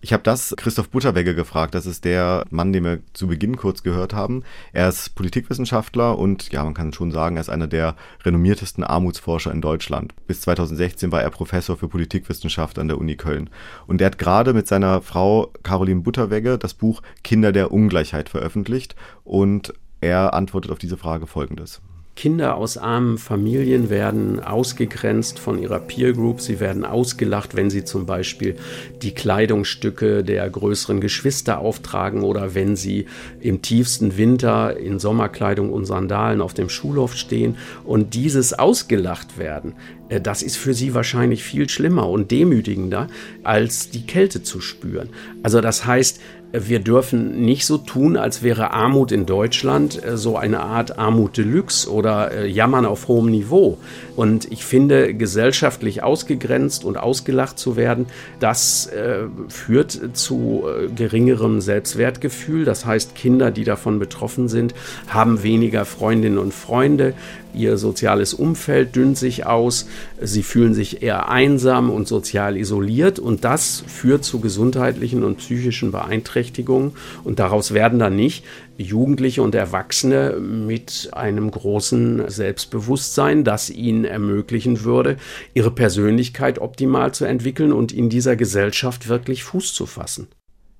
[0.00, 1.74] Ich habe das Christoph Butterwegge gefragt.
[1.74, 4.44] Das ist der Mann, den wir zu Beginn kurz gehört haben.
[4.72, 9.50] Er ist Politikwissenschaftler und ja, man kann schon sagen, er ist einer der renommiertesten Armutsforscher
[9.50, 10.14] in Deutschland.
[10.28, 13.50] Bis 2016 war er Professor für Politikwissenschaft an der Uni Köln.
[13.88, 18.94] Und er hat gerade mit seiner Frau Caroline Butterwegge das Buch Kinder der Ungleichheit veröffentlicht
[19.24, 21.80] und er antwortet auf diese Frage folgendes.
[22.18, 26.40] Kinder aus armen Familien werden ausgegrenzt von ihrer Peer Group.
[26.40, 28.56] Sie werden ausgelacht, wenn sie zum Beispiel
[29.02, 33.06] die Kleidungsstücke der größeren Geschwister auftragen oder wenn sie
[33.38, 37.56] im tiefsten Winter in Sommerkleidung und Sandalen auf dem Schulhof stehen.
[37.84, 39.74] Und dieses ausgelacht werden,
[40.08, 43.08] das ist für sie wahrscheinlich viel schlimmer und demütigender,
[43.42, 45.10] als die Kälte zu spüren.
[45.42, 46.20] Also das heißt,
[46.52, 51.36] wir dürfen nicht so tun, als wäre Armut in Deutschland äh, so eine Art Armut
[51.36, 53.78] Deluxe oder äh, Jammern auf hohem Niveau.
[54.16, 58.06] Und ich finde, gesellschaftlich ausgegrenzt und ausgelacht zu werden,
[58.40, 62.64] das äh, führt zu äh, geringerem Selbstwertgefühl.
[62.64, 64.74] Das heißt, Kinder, die davon betroffen sind,
[65.08, 67.12] haben weniger Freundinnen und Freunde,
[67.54, 69.86] ihr soziales Umfeld dünnt sich aus,
[70.20, 75.92] sie fühlen sich eher einsam und sozial isoliert und das führt zu gesundheitlichen und psychischen
[75.92, 76.92] Beeinträchtigungen
[77.24, 78.44] und daraus werden dann nicht
[78.76, 85.16] Jugendliche und Erwachsene mit einem großen Selbstbewusstsein, das ihnen ermöglichen würde,
[85.52, 90.28] ihre Persönlichkeit optimal zu entwickeln und in dieser Gesellschaft wirklich Fuß zu fassen.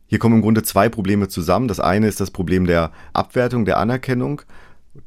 [0.06, 1.68] Hier kommen im Grunde zwei Probleme zusammen.
[1.68, 4.40] Das eine ist das Problem der Abwertung, der Anerkennung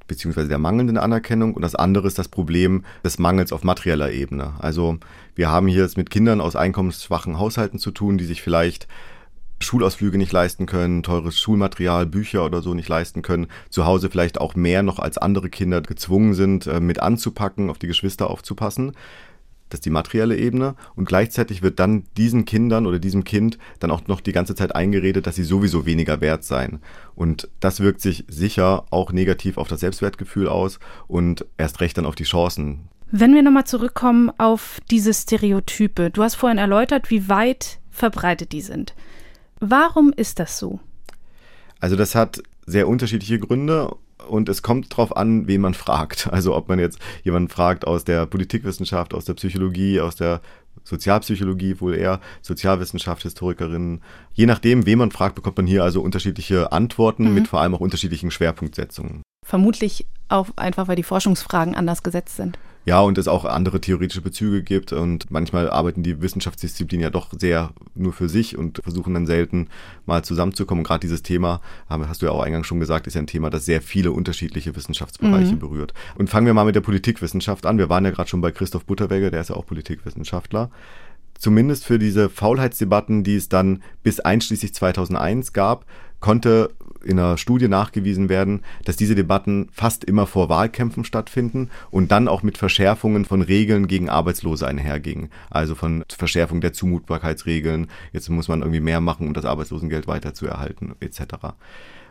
[0.07, 4.53] beziehungsweise der mangelnden Anerkennung und das andere ist das Problem des Mangels auf materieller Ebene.
[4.59, 4.97] Also
[5.35, 8.87] wir haben hier es mit Kindern aus einkommensschwachen Haushalten zu tun, die sich vielleicht
[9.63, 14.39] Schulausflüge nicht leisten können, teures Schulmaterial, Bücher oder so nicht leisten können, zu Hause vielleicht
[14.39, 18.93] auch mehr noch als andere Kinder gezwungen sind, äh, mit anzupacken, auf die Geschwister aufzupassen.
[19.71, 20.75] Das ist die materielle Ebene.
[20.95, 24.75] Und gleichzeitig wird dann diesen Kindern oder diesem Kind dann auch noch die ganze Zeit
[24.75, 26.81] eingeredet, dass sie sowieso weniger wert seien.
[27.15, 32.05] Und das wirkt sich sicher auch negativ auf das Selbstwertgefühl aus und erst recht dann
[32.05, 32.89] auf die Chancen.
[33.11, 36.11] Wenn wir nochmal zurückkommen auf diese Stereotype.
[36.11, 38.93] Du hast vorhin erläutert, wie weit verbreitet die sind.
[39.59, 40.79] Warum ist das so?
[41.79, 43.95] Also das hat sehr unterschiedliche Gründe
[44.31, 46.29] und es kommt darauf an, wen man fragt.
[46.41, 50.41] Also ob man jetzt jemanden fragt aus der Politikwissenschaft, aus der Psychologie, aus der
[50.83, 54.01] Sozialpsychologie, wohl eher Sozialwissenschaft, Historikerinnen.
[54.33, 57.33] Je nachdem, wen man fragt, bekommt man hier also unterschiedliche Antworten mhm.
[57.33, 59.21] mit vor allem auch unterschiedlichen Schwerpunktsetzungen.
[59.45, 62.57] Vermutlich auch einfach, weil die Forschungsfragen anders gesetzt sind.
[62.83, 67.29] Ja, und es auch andere theoretische Bezüge gibt und manchmal arbeiten die Wissenschaftsdisziplinen ja doch
[67.37, 69.67] sehr nur für sich und versuchen dann selten
[70.05, 70.83] mal zusammenzukommen.
[70.83, 73.65] Gerade dieses Thema, hast du ja auch eingangs schon gesagt, ist ja ein Thema, das
[73.65, 75.59] sehr viele unterschiedliche Wissenschaftsbereiche mhm.
[75.59, 75.93] berührt.
[76.15, 77.77] Und fangen wir mal mit der Politikwissenschaft an.
[77.77, 80.71] Wir waren ja gerade schon bei Christoph Butterwegge, der ist ja auch Politikwissenschaftler
[81.41, 85.85] zumindest für diese Faulheitsdebatten, die es dann bis einschließlich 2001 gab,
[86.19, 86.69] konnte
[87.03, 92.27] in einer Studie nachgewiesen werden, dass diese Debatten fast immer vor Wahlkämpfen stattfinden und dann
[92.27, 95.29] auch mit Verschärfungen von Regeln gegen Arbeitslose einhergingen.
[95.49, 100.95] Also von Verschärfung der Zumutbarkeitsregeln, jetzt muss man irgendwie mehr machen, um das Arbeitslosengeld weiterzuerhalten,
[100.99, 101.21] etc.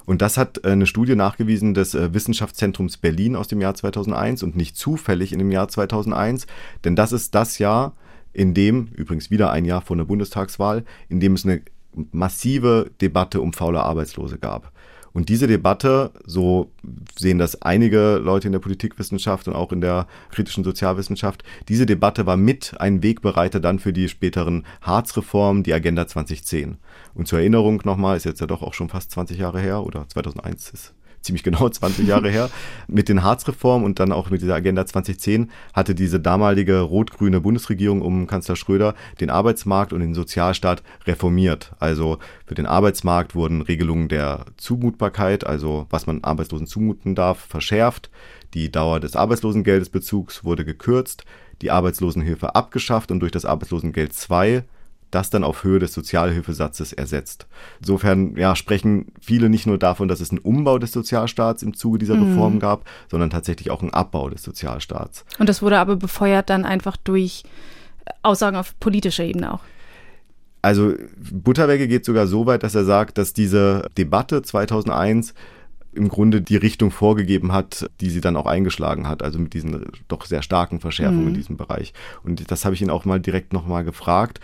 [0.07, 4.43] Und das hat äh, eine Studie nachgewiesen des äh, Wissenschaftszentrums Berlin aus dem Jahr 2001
[4.43, 6.47] und nicht zufällig in dem Jahr 2001,
[6.85, 7.95] denn das ist das Jahr,
[8.33, 11.63] in dem, übrigens wieder ein Jahr vor der Bundestagswahl, in dem es eine
[12.13, 14.73] massive Debatte um faule Arbeitslose gab.
[15.13, 16.71] Und diese Debatte, so
[17.19, 22.27] sehen das einige Leute in der Politikwissenschaft und auch in der kritischen Sozialwissenschaft, diese Debatte
[22.27, 26.79] war mit ein Wegbereiter dann für die späteren Harz-Reformen, die Agenda 2010.
[27.15, 30.09] Und zur Erinnerung nochmal, ist jetzt ja doch auch schon fast 20 Jahre her oder
[30.09, 32.51] 2001 ist ziemlich genau 20 Jahre her,
[32.89, 38.03] mit den Harzreformen und dann auch mit dieser Agenda 2010 hatte diese damalige rot-grüne Bundesregierung
[38.03, 41.73] um Kanzler Schröder den Arbeitsmarkt und den Sozialstaat reformiert.
[41.79, 48.11] Also für den Arbeitsmarkt wurden Regelungen der Zumutbarkeit, also was man Arbeitslosen zumuten darf, verschärft.
[48.55, 51.25] Die Dauer des Arbeitslosengeldesbezugs wurde gekürzt,
[51.63, 54.65] die Arbeitslosenhilfe abgeschafft und durch das Arbeitslosengeld 2
[55.11, 57.47] das dann auf Höhe des Sozialhilfesatzes ersetzt.
[57.81, 61.99] Insofern ja, sprechen viele nicht nur davon, dass es einen Umbau des Sozialstaats im Zuge
[61.99, 62.33] dieser mhm.
[62.33, 65.25] Reform gab, sondern tatsächlich auch einen Abbau des Sozialstaats.
[65.39, 67.45] Und das wurde aber befeuert dann einfach durch
[68.23, 69.61] Aussagen auf politischer Ebene auch.
[70.63, 75.35] Also Butterwege geht sogar so weit, dass er sagt, dass diese Debatte 2001
[75.93, 79.87] im Grunde die Richtung vorgegeben hat, die sie dann auch eingeschlagen hat, also mit diesen
[80.07, 81.29] doch sehr starken Verschärfungen mhm.
[81.29, 81.93] in diesem Bereich.
[82.23, 84.41] Und das habe ich ihn auch mal direkt nochmal gefragt,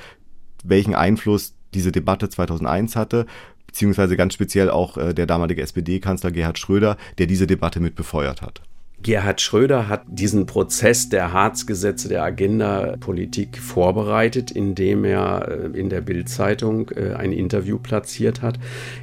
[0.68, 3.26] welchen Einfluss diese Debatte 2001 hatte,
[3.66, 8.40] beziehungsweise ganz speziell auch äh, der damalige SPD-Kanzler Gerhard Schröder, der diese Debatte mit befeuert
[8.40, 8.62] hat.
[9.02, 16.00] Gerhard Schröder hat diesen Prozess der Harzgesetze der Agenda-Politik vorbereitet, indem er äh, in der
[16.00, 18.59] Bild-Zeitung äh, ein Interview platziert hat,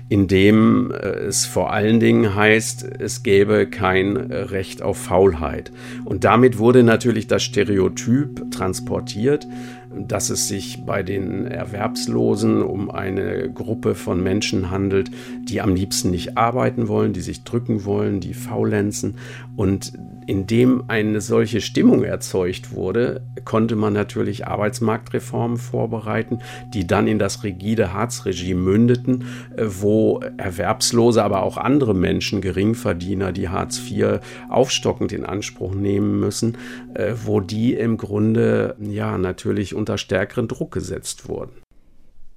[0.10, 5.71] in dem es vor allen Dingen heißt, es gäbe kein Recht auf Faulheit.
[6.06, 9.47] Und damit wurde natürlich das Stereotyp transportiert,
[9.95, 15.12] dass es sich bei den Erwerbslosen um eine Gruppe von Menschen handelt,
[15.43, 19.17] die am liebsten nicht arbeiten wollen, die sich drücken wollen, die faulenzen.
[19.56, 19.93] Und
[20.25, 26.39] indem eine solche Stimmung erzeugt wurde, konnte man natürlich Arbeitsmarktreformen vorbereiten,
[26.73, 29.25] die dann in das rigide Harz-Regime mündeten,
[29.56, 36.19] äh, wo Erwerbslose, aber auch andere Menschen, Geringverdiener, die Hartz IV aufstockend in Anspruch nehmen
[36.19, 36.58] müssen,
[36.93, 41.52] äh, wo die im Grunde ja natürlich unter stärkeren Druck gesetzt wurden.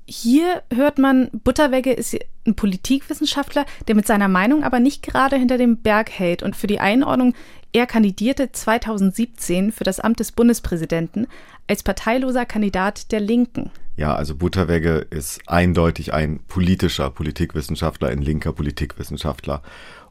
[0.09, 5.59] Hier hört man, Butterwegge ist ein Politikwissenschaftler, der mit seiner Meinung aber nicht gerade hinter
[5.59, 6.43] dem Berg hält.
[6.43, 7.35] Und für die Einordnung,
[7.73, 11.27] er kandidierte 2017 für das Amt des Bundespräsidenten
[11.69, 13.71] als parteiloser Kandidat der Linken.
[13.97, 19.63] Ja, also Butterwegge ist eindeutig ein politischer Politikwissenschaftler, ein linker Politikwissenschaftler.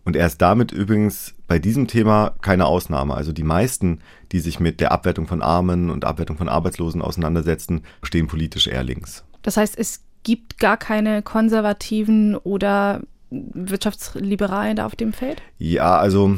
[0.03, 3.15] Und er ist damit übrigens bei diesem Thema keine Ausnahme.
[3.15, 3.99] Also die meisten,
[4.31, 8.83] die sich mit der Abwertung von Armen und Abwertung von Arbeitslosen auseinandersetzen, stehen politisch eher
[8.83, 9.23] links.
[9.41, 15.41] Das heißt, es gibt gar keine konservativen oder Wirtschaftsliberalen da auf dem Feld?
[15.57, 16.37] Ja, also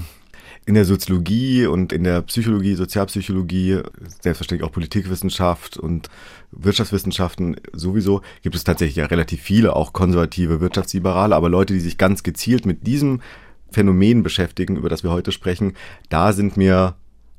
[0.65, 3.79] in der Soziologie und in der Psychologie, Sozialpsychologie,
[4.21, 6.09] selbstverständlich auch Politikwissenschaft und
[6.51, 11.97] Wirtschaftswissenschaften sowieso, gibt es tatsächlich ja relativ viele, auch konservative Wirtschaftsliberale, aber Leute, die sich
[11.97, 13.21] ganz gezielt mit diesem
[13.71, 15.73] Phänomen beschäftigen, über das wir heute sprechen,
[16.09, 16.95] da sind mir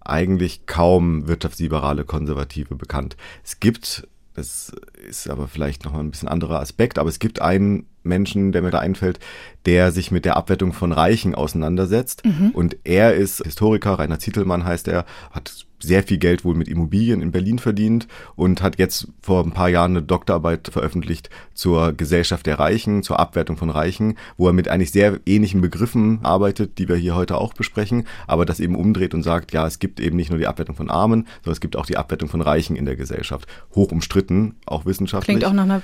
[0.09, 3.16] eigentlich kaum wirtschaftsliberale Konservative bekannt.
[3.44, 4.07] Es gibt
[4.38, 4.71] das
[5.09, 8.71] ist aber vielleicht noch ein bisschen anderer Aspekt, aber es gibt einen Menschen, der mir
[8.71, 9.21] da einfällt,
[9.66, 12.25] der sich mit der Abwertung von Reichen auseinandersetzt.
[12.25, 12.51] Mhm.
[12.51, 17.23] Und er ist Historiker, Rainer Zietelmann heißt er, hat sehr viel Geld wohl mit Immobilien
[17.23, 22.47] in Berlin verdient und hat jetzt vor ein paar Jahren eine Doktorarbeit veröffentlicht zur Gesellschaft
[22.47, 26.88] der Reichen, zur Abwertung von Reichen, wo er mit eigentlich sehr ähnlichen Begriffen arbeitet, die
[26.88, 30.16] wir hier heute auch besprechen, aber das eben umdreht und sagt, ja, es gibt eben
[30.16, 32.85] nicht nur die Abwertung von Armen, sondern es gibt auch die Abwertung von Reichen in
[32.85, 33.47] der Gesellschaft.
[33.75, 35.37] Hoch umstritten, auch wissenschaftlich.
[35.37, 35.83] Klingt auch nach einer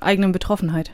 [0.00, 0.92] eigenen Betroffenheit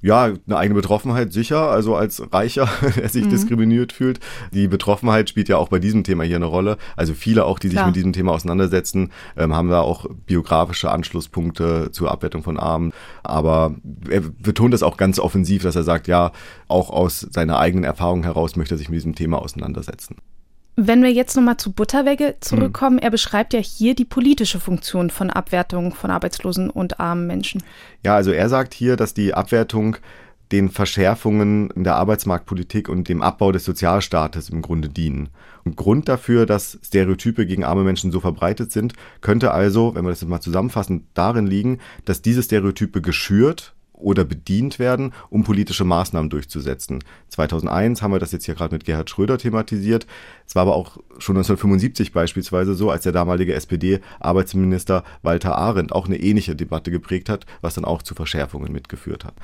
[0.00, 3.30] ja, eine eigene Betroffenheit sicher, also als Reicher, der sich mhm.
[3.30, 4.20] diskriminiert fühlt.
[4.52, 6.76] Die Betroffenheit spielt ja auch bei diesem Thema hier eine Rolle.
[6.96, 7.86] Also viele auch, die sich Klar.
[7.86, 12.92] mit diesem Thema auseinandersetzen, ähm, haben da auch biografische Anschlusspunkte zur Abwertung von Armen.
[13.22, 13.74] Aber
[14.08, 16.32] er betont das auch ganz offensiv, dass er sagt, ja,
[16.68, 20.16] auch aus seiner eigenen Erfahrung heraus möchte er sich mit diesem Thema auseinandersetzen.
[20.78, 23.02] Wenn wir jetzt nochmal zu Butterwegge zurückkommen, mhm.
[23.02, 27.62] er beschreibt ja hier die politische Funktion von Abwertung von arbeitslosen und armen Menschen.
[28.04, 29.96] Ja, also er sagt hier, dass die Abwertung
[30.52, 35.30] den Verschärfungen in der Arbeitsmarktpolitik und dem Abbau des Sozialstaates im Grunde dienen.
[35.64, 40.10] Und Grund dafür, dass Stereotype gegen arme Menschen so verbreitet sind, könnte also, wenn wir
[40.10, 45.84] das jetzt mal zusammenfassen, darin liegen, dass diese Stereotype geschürt oder bedient werden, um politische
[45.84, 47.02] Maßnahmen durchzusetzen.
[47.28, 50.06] 2001 haben wir das jetzt hier gerade mit Gerhard Schröder thematisiert.
[50.46, 56.06] Es war aber auch schon 1975 beispielsweise so, als der damalige SPD-Arbeitsminister Walter Arendt auch
[56.06, 59.34] eine ähnliche Debatte geprägt hat, was dann auch zu Verschärfungen mitgeführt hat.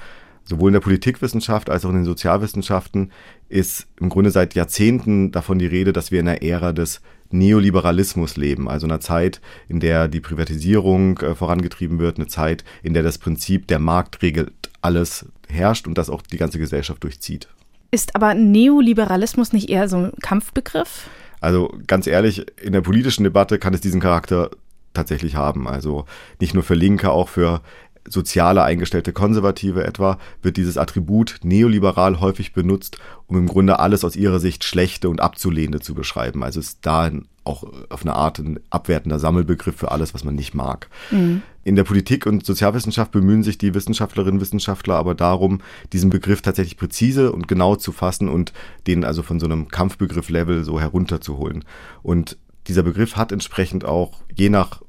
[0.44, 3.12] Sowohl in der Politikwissenschaft als auch in den Sozialwissenschaften
[3.48, 7.00] ist im Grunde seit Jahrzehnten davon die Rede, dass wir in einer Ära des
[7.30, 12.94] Neoliberalismus leben, also einer Zeit, in der die Privatisierung äh, vorangetrieben wird, eine Zeit, in
[12.94, 14.52] der das Prinzip der Markt regelt
[14.82, 17.48] alles herrscht und das auch die ganze Gesellschaft durchzieht.
[17.90, 21.08] Ist aber Neoliberalismus nicht eher so ein Kampfbegriff?
[21.40, 24.50] Also ganz ehrlich, in der politischen Debatte kann es diesen Charakter
[24.94, 25.68] tatsächlich haben.
[25.68, 26.06] Also
[26.40, 27.60] nicht nur für Linke, auch für
[28.08, 34.16] soziale eingestellte Konservative etwa, wird dieses Attribut neoliberal häufig benutzt, um im Grunde alles aus
[34.16, 36.42] ihrer Sicht Schlechte und Abzulehnende zu beschreiben.
[36.42, 37.10] Also ist da
[37.44, 40.88] auch auf eine Art ein abwertender Sammelbegriff für alles, was man nicht mag.
[41.10, 41.42] Mhm.
[41.64, 45.60] In der Politik und Sozialwissenschaft bemühen sich die Wissenschaftlerinnen und Wissenschaftler aber darum,
[45.92, 48.52] diesen Begriff tatsächlich präzise und genau zu fassen und
[48.86, 51.64] den also von so einem Kampfbegriff-Level so herunterzuholen.
[52.02, 52.36] Und
[52.66, 54.82] dieser Begriff hat entsprechend auch je nach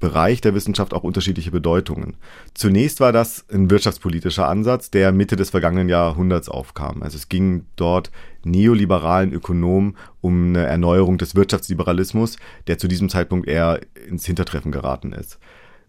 [0.00, 2.16] Bereich der Wissenschaft auch unterschiedliche Bedeutungen.
[2.54, 7.02] Zunächst war das ein wirtschaftspolitischer Ansatz, der Mitte des vergangenen Jahrhunderts aufkam.
[7.02, 8.10] Also es ging dort
[8.44, 15.12] neoliberalen Ökonomen um eine Erneuerung des Wirtschaftsliberalismus, der zu diesem Zeitpunkt eher ins Hintertreffen geraten
[15.12, 15.38] ist.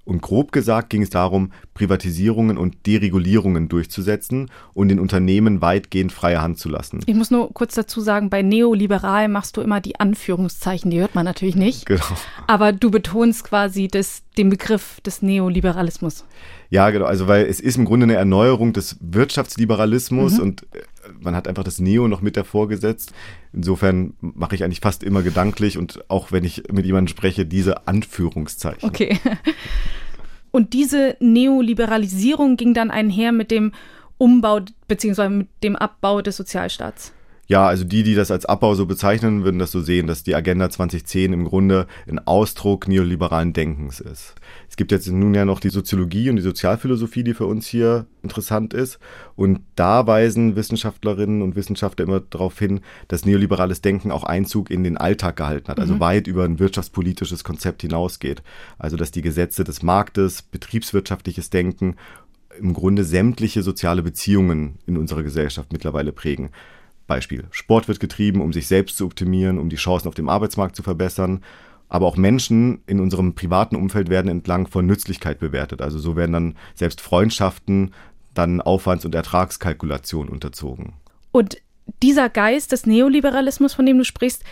[0.09, 6.41] Und grob gesagt ging es darum, Privatisierungen und Deregulierungen durchzusetzen und den Unternehmen weitgehend freie
[6.41, 6.99] Hand zu lassen.
[7.05, 11.13] Ich muss nur kurz dazu sagen, bei neoliberal machst du immer die Anführungszeichen, die hört
[11.13, 11.85] man natürlich nicht.
[11.85, 12.01] Genau.
[12.47, 16.25] Aber du betonst quasi das, den Begriff des Neoliberalismus.
[16.71, 17.05] Ja, genau.
[17.05, 20.41] Also, weil es ist im Grunde eine Erneuerung des Wirtschaftsliberalismus mhm.
[20.41, 20.79] und äh,
[21.21, 23.13] man hat einfach das Neo noch mit davor gesetzt.
[23.53, 27.87] Insofern mache ich eigentlich fast immer gedanklich und auch wenn ich mit jemandem spreche, diese
[27.87, 28.87] Anführungszeichen.
[28.87, 29.17] Okay.
[30.51, 33.71] Und diese Neoliberalisierung ging dann einher mit dem
[34.17, 35.29] Umbau bzw.
[35.29, 37.13] mit dem Abbau des Sozialstaats.
[37.49, 40.35] Ja, also die, die das als Abbau so bezeichnen, würden das so sehen, dass die
[40.35, 44.35] Agenda 2010 im Grunde ein Ausdruck neoliberalen Denkens ist.
[44.69, 48.05] Es gibt jetzt nun ja noch die Soziologie und die Sozialphilosophie, die für uns hier
[48.21, 48.99] interessant ist.
[49.35, 54.83] Und da weisen Wissenschaftlerinnen und Wissenschaftler immer darauf hin, dass neoliberales Denken auch Einzug in
[54.83, 56.01] den Alltag gehalten hat, also mhm.
[56.01, 58.43] weit über ein wirtschaftspolitisches Konzept hinausgeht.
[58.77, 61.95] Also dass die Gesetze des Marktes, betriebswirtschaftliches Denken
[62.59, 66.51] im Grunde sämtliche soziale Beziehungen in unserer Gesellschaft mittlerweile prägen.
[67.09, 67.43] Beispiel.
[67.51, 70.83] Sport wird getrieben, um sich selbst zu optimieren, um die Chancen auf dem Arbeitsmarkt zu
[70.83, 71.43] verbessern.
[71.89, 75.81] Aber auch Menschen in unserem privaten Umfeld werden entlang von Nützlichkeit bewertet.
[75.81, 77.93] Also so werden dann selbst Freundschaften
[78.33, 80.93] dann Aufwands- und Ertragskalkulation unterzogen.
[81.31, 81.57] Und
[82.01, 84.43] dieser Geist des Neoliberalismus, von dem du sprichst,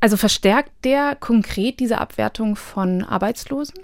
[0.00, 3.80] also verstärkt der konkret diese Abwertung von Arbeitslosen?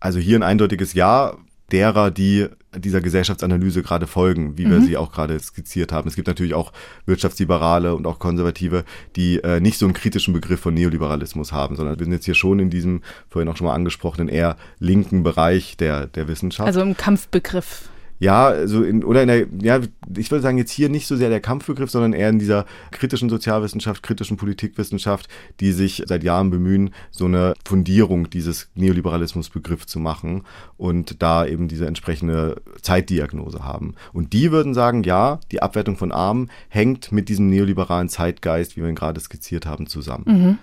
[0.00, 1.36] Also hier ein eindeutiges Ja
[1.72, 4.70] derer, die dieser Gesellschaftsanalyse gerade folgen, wie mhm.
[4.70, 6.08] wir sie auch gerade skizziert haben.
[6.08, 6.72] Es gibt natürlich auch
[7.04, 8.84] Wirtschaftsliberale und auch Konservative,
[9.16, 12.34] die äh, nicht so einen kritischen Begriff von Neoliberalismus haben, sondern wir sind jetzt hier
[12.34, 16.66] schon in diesem vorhin auch schon mal angesprochenen eher linken Bereich der, der Wissenschaft.
[16.66, 17.89] Also im Kampfbegriff.
[18.20, 19.80] Ja, also in, oder in der, ja,
[20.14, 23.30] ich würde sagen, jetzt hier nicht so sehr der Kampfbegriff, sondern eher in dieser kritischen
[23.30, 25.26] Sozialwissenschaft, kritischen Politikwissenschaft,
[25.58, 30.42] die sich seit Jahren bemühen, so eine Fundierung dieses Neoliberalismusbegriff zu machen
[30.76, 33.94] und da eben diese entsprechende Zeitdiagnose haben.
[34.12, 38.82] Und die würden sagen, ja, die Abwertung von Armen hängt mit diesem neoliberalen Zeitgeist, wie
[38.82, 40.24] wir ihn gerade skizziert haben, zusammen.
[40.26, 40.58] Mhm.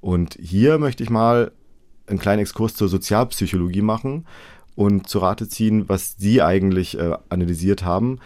[0.00, 1.52] Und hier möchte ich mal
[2.06, 4.24] einen kleinen Exkurs zur Sozialpsychologie machen
[4.74, 8.18] und zu Rate ziehen, was Sie eigentlich äh, analysiert haben.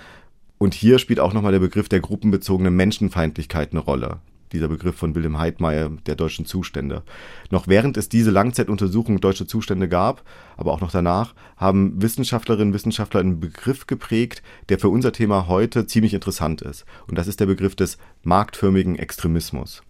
[0.58, 4.18] Und hier spielt auch nochmal der Begriff der gruppenbezogenen Menschenfeindlichkeit eine Rolle.
[4.52, 7.02] Dieser Begriff von Wilhelm Heidmeier der deutschen Zustände.
[7.50, 10.22] Noch während es diese Langzeituntersuchung deutsche Zustände gab,
[10.56, 15.48] aber auch noch danach, haben Wissenschaftlerinnen und Wissenschaftler einen Begriff geprägt, der für unser Thema
[15.48, 16.86] heute ziemlich interessant ist.
[17.08, 19.82] Und das ist der Begriff des marktförmigen Extremismus.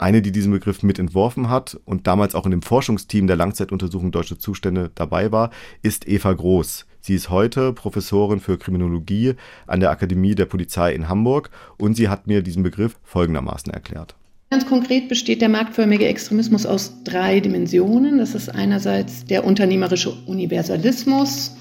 [0.00, 4.12] Eine, die diesen Begriff mit entworfen hat und damals auch in dem Forschungsteam der Langzeituntersuchung
[4.12, 5.50] Deutsche Zustände dabei war,
[5.82, 6.86] ist Eva Groß.
[7.02, 9.34] Sie ist heute Professorin für Kriminologie
[9.66, 14.14] an der Akademie der Polizei in Hamburg und sie hat mir diesen Begriff folgendermaßen erklärt.
[14.48, 18.16] Ganz konkret besteht der marktförmige Extremismus aus drei Dimensionen.
[18.16, 21.56] Das ist einerseits der unternehmerische Universalismus,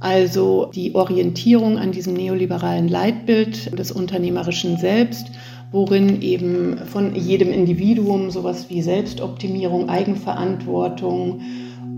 [0.00, 5.26] also die Orientierung an diesem neoliberalen Leitbild des Unternehmerischen Selbst
[5.76, 11.42] worin eben von jedem Individuum sowas wie Selbstoptimierung, Eigenverantwortung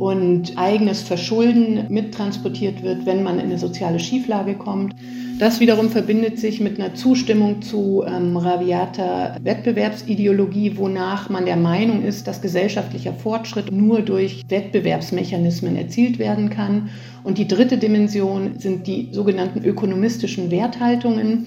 [0.01, 4.97] und eigenes Verschulden mittransportiert wird, wenn man in eine soziale Schieflage kommt.
[5.39, 12.03] Das wiederum verbindet sich mit einer Zustimmung zu ähm, raviater Wettbewerbsideologie, wonach man der Meinung
[12.03, 16.91] ist, dass gesellschaftlicher Fortschritt nur durch Wettbewerbsmechanismen erzielt werden kann.
[17.23, 21.47] Und die dritte Dimension sind die sogenannten ökonomistischen Werthaltungen.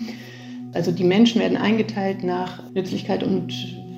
[0.73, 3.53] Also die Menschen werden eingeteilt nach Nützlichkeit und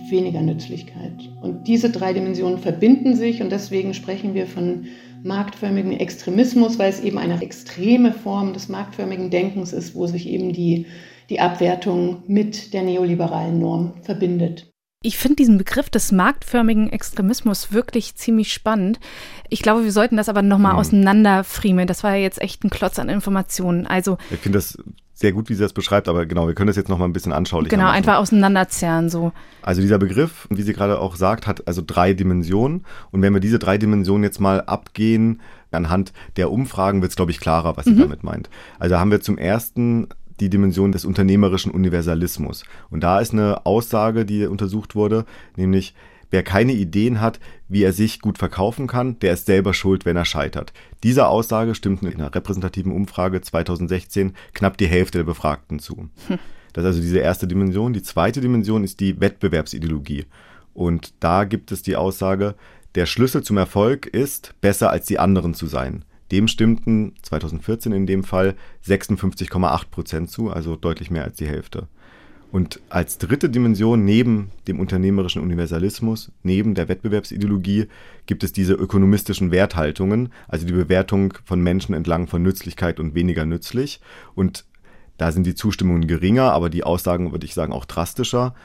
[0.10, 1.30] weniger Nützlichkeit.
[1.42, 4.86] Und diese drei Dimensionen verbinden sich und deswegen sprechen wir von
[5.24, 10.52] marktförmigen Extremismus, weil es eben eine extreme Form des marktförmigen Denkens ist, wo sich eben
[10.52, 10.86] die,
[11.30, 14.73] die Abwertung mit der neoliberalen Norm verbindet.
[15.06, 19.00] Ich finde diesen Begriff des marktförmigen Extremismus wirklich ziemlich spannend.
[19.50, 20.80] Ich glaube, wir sollten das aber nochmal mhm.
[20.80, 21.88] auseinanderfriemeln.
[21.88, 23.86] Das war ja jetzt echt ein Klotz an Informationen.
[23.86, 24.78] Also ich finde das
[25.14, 27.14] sehr gut, wie sie das beschreibt, aber genau, wir können das jetzt noch mal ein
[27.14, 27.98] bisschen anschaulicher Genau, machen.
[27.98, 29.32] einfach auseinanderzerren so.
[29.62, 33.40] Also dieser Begriff, wie sie gerade auch sagt, hat also drei Dimensionen und wenn wir
[33.40, 35.42] diese drei Dimensionen jetzt mal abgehen,
[35.72, 38.00] anhand der Umfragen wird es, glaube ich, klarer, was sie mhm.
[38.00, 38.50] damit meint.
[38.80, 40.08] Also haben wir zum ersten
[40.40, 42.64] die Dimension des unternehmerischen Universalismus.
[42.90, 45.26] Und da ist eine Aussage, die untersucht wurde,
[45.56, 45.94] nämlich
[46.34, 50.18] Wer keine Ideen hat, wie er sich gut verkaufen kann, der ist selber schuld, wenn
[50.18, 50.74] er scheitert.
[51.04, 56.10] Dieser Aussage stimmten in einer repräsentativen Umfrage 2016 knapp die Hälfte der Befragten zu.
[56.28, 56.40] Hm.
[56.74, 57.94] Das ist also diese erste Dimension.
[57.94, 60.26] Die zweite Dimension ist die Wettbewerbsideologie.
[60.74, 62.56] Und da gibt es die Aussage,
[62.96, 66.04] der Schlüssel zum Erfolg ist, besser als die anderen zu sein.
[66.34, 68.56] Dem stimmten 2014 in dem Fall
[68.88, 71.88] 56,8 Prozent zu, also deutlich mehr als die Hälfte.
[72.52, 77.86] Und als dritte Dimension neben dem unternehmerischen Universalismus, neben der Wettbewerbsideologie,
[78.26, 83.46] gibt es diese ökonomistischen Werthaltungen, also die Bewertung von Menschen entlang von Nützlichkeit und weniger
[83.46, 84.02] nützlich.
[84.34, 84.66] Und
[85.18, 88.56] da sind die Zustimmungen geringer, aber die Aussagen, würde ich sagen, auch drastischer.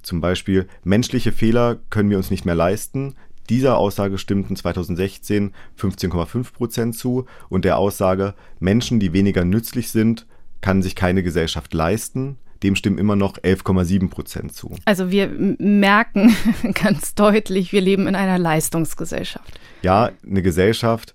[0.00, 3.16] Zum Beispiel, menschliche Fehler können wir uns nicht mehr leisten.
[3.46, 10.26] Dieser Aussage stimmten 2016 15,5 Prozent zu und der Aussage, Menschen, die weniger nützlich sind,
[10.60, 14.74] kann sich keine Gesellschaft leisten dem stimmen immer noch 11,7 Prozent zu.
[14.84, 16.34] Also wir merken
[16.74, 19.58] ganz deutlich, wir leben in einer Leistungsgesellschaft.
[19.82, 21.14] Ja, eine Gesellschaft,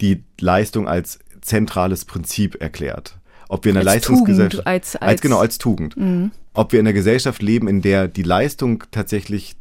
[0.00, 3.18] die Leistung als zentrales Prinzip erklärt.
[3.48, 5.96] Ob wir in einer als Leistungsgesellschaft Tugend, als, als, als genau als Tugend.
[5.96, 6.30] Mhm.
[6.54, 9.56] Ob wir in einer Gesellschaft leben, in der die Leistung tatsächlich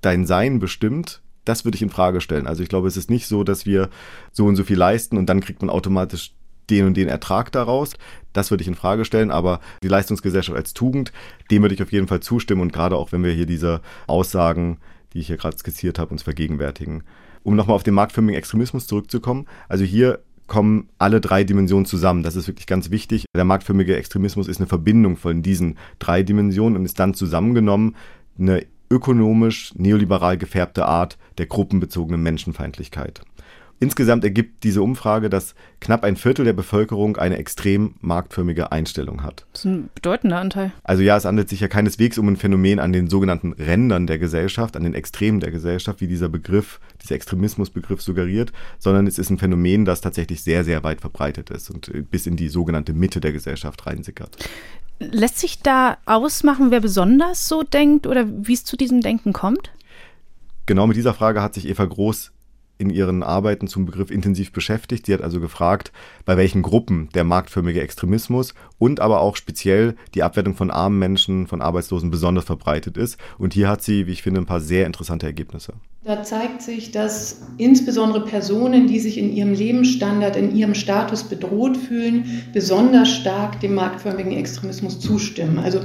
[0.00, 2.46] dein Sein bestimmt, das würde ich in Frage stellen.
[2.46, 3.88] Also ich glaube, es ist nicht so, dass wir
[4.32, 6.32] so und so viel leisten und dann kriegt man automatisch
[6.70, 7.94] den und den Ertrag daraus.
[8.34, 11.12] Das würde ich in Frage stellen, aber die Leistungsgesellschaft als Tugend,
[11.50, 14.78] dem würde ich auf jeden Fall zustimmen und gerade auch wenn wir hier diese Aussagen,
[15.14, 17.04] die ich hier gerade skizziert habe, uns vergegenwärtigen.
[17.42, 22.22] Um nochmal auf den marktförmigen Extremismus zurückzukommen, also hier kommen alle drei Dimensionen zusammen.
[22.22, 23.24] Das ist wirklich ganz wichtig.
[23.36, 27.96] Der marktförmige Extremismus ist eine Verbindung von diesen drei Dimensionen und ist dann zusammengenommen
[28.38, 33.22] eine ökonomisch neoliberal gefärbte Art der gruppenbezogenen Menschenfeindlichkeit.
[33.80, 39.46] Insgesamt ergibt diese Umfrage, dass knapp ein Viertel der Bevölkerung eine extrem marktförmige Einstellung hat.
[39.52, 40.72] Das ist ein bedeutender Anteil.
[40.82, 44.18] Also ja, es handelt sich ja keineswegs um ein Phänomen an den sogenannten Rändern der
[44.18, 49.30] Gesellschaft, an den Extremen der Gesellschaft, wie dieser Begriff, dieser Extremismusbegriff suggeriert, sondern es ist
[49.30, 53.20] ein Phänomen, das tatsächlich sehr, sehr weit verbreitet ist und bis in die sogenannte Mitte
[53.20, 54.36] der Gesellschaft reinsickert.
[54.98, 59.70] Lässt sich da ausmachen, wer besonders so denkt oder wie es zu diesem Denken kommt?
[60.66, 62.32] Genau mit dieser Frage hat sich Eva Groß
[62.78, 65.06] in ihren Arbeiten zum Begriff intensiv beschäftigt.
[65.06, 65.92] Sie hat also gefragt,
[66.24, 71.46] bei welchen Gruppen der marktförmige Extremismus und aber auch speziell die Abwertung von armen Menschen,
[71.48, 73.18] von Arbeitslosen besonders verbreitet ist.
[73.36, 75.74] Und hier hat sie, wie ich finde, ein paar sehr interessante Ergebnisse.
[76.04, 81.76] Da zeigt sich, dass insbesondere Personen, die sich in ihrem Lebensstandard, in ihrem Status bedroht
[81.76, 85.58] fühlen, besonders stark dem marktförmigen Extremismus zustimmen.
[85.58, 85.80] Also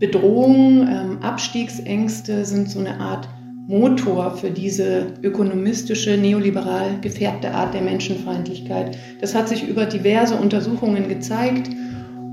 [0.00, 3.28] Bedrohungen, ähm, Abstiegsängste sind so eine Art
[3.66, 8.98] Motor für diese ökonomistische, neoliberal gefärbte Art der Menschenfeindlichkeit.
[9.20, 11.70] Das hat sich über diverse Untersuchungen gezeigt.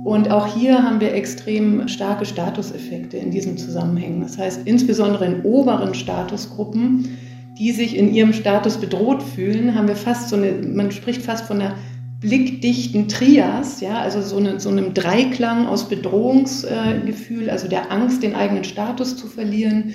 [0.04, 4.22] Und auch hier haben wir extrem starke Statuseffekte in diesen Zusammenhängen.
[4.22, 7.18] Das heißt, insbesondere in oberen Statusgruppen,
[7.58, 11.46] die sich in ihrem Status bedroht fühlen, haben wir fast so eine, man spricht fast
[11.46, 11.76] von einer
[12.20, 18.36] blickdichten Trias, ja, also so, eine, so einem Dreiklang aus Bedrohungsgefühl, also der Angst, den
[18.36, 19.94] eigenen Status zu verlieren,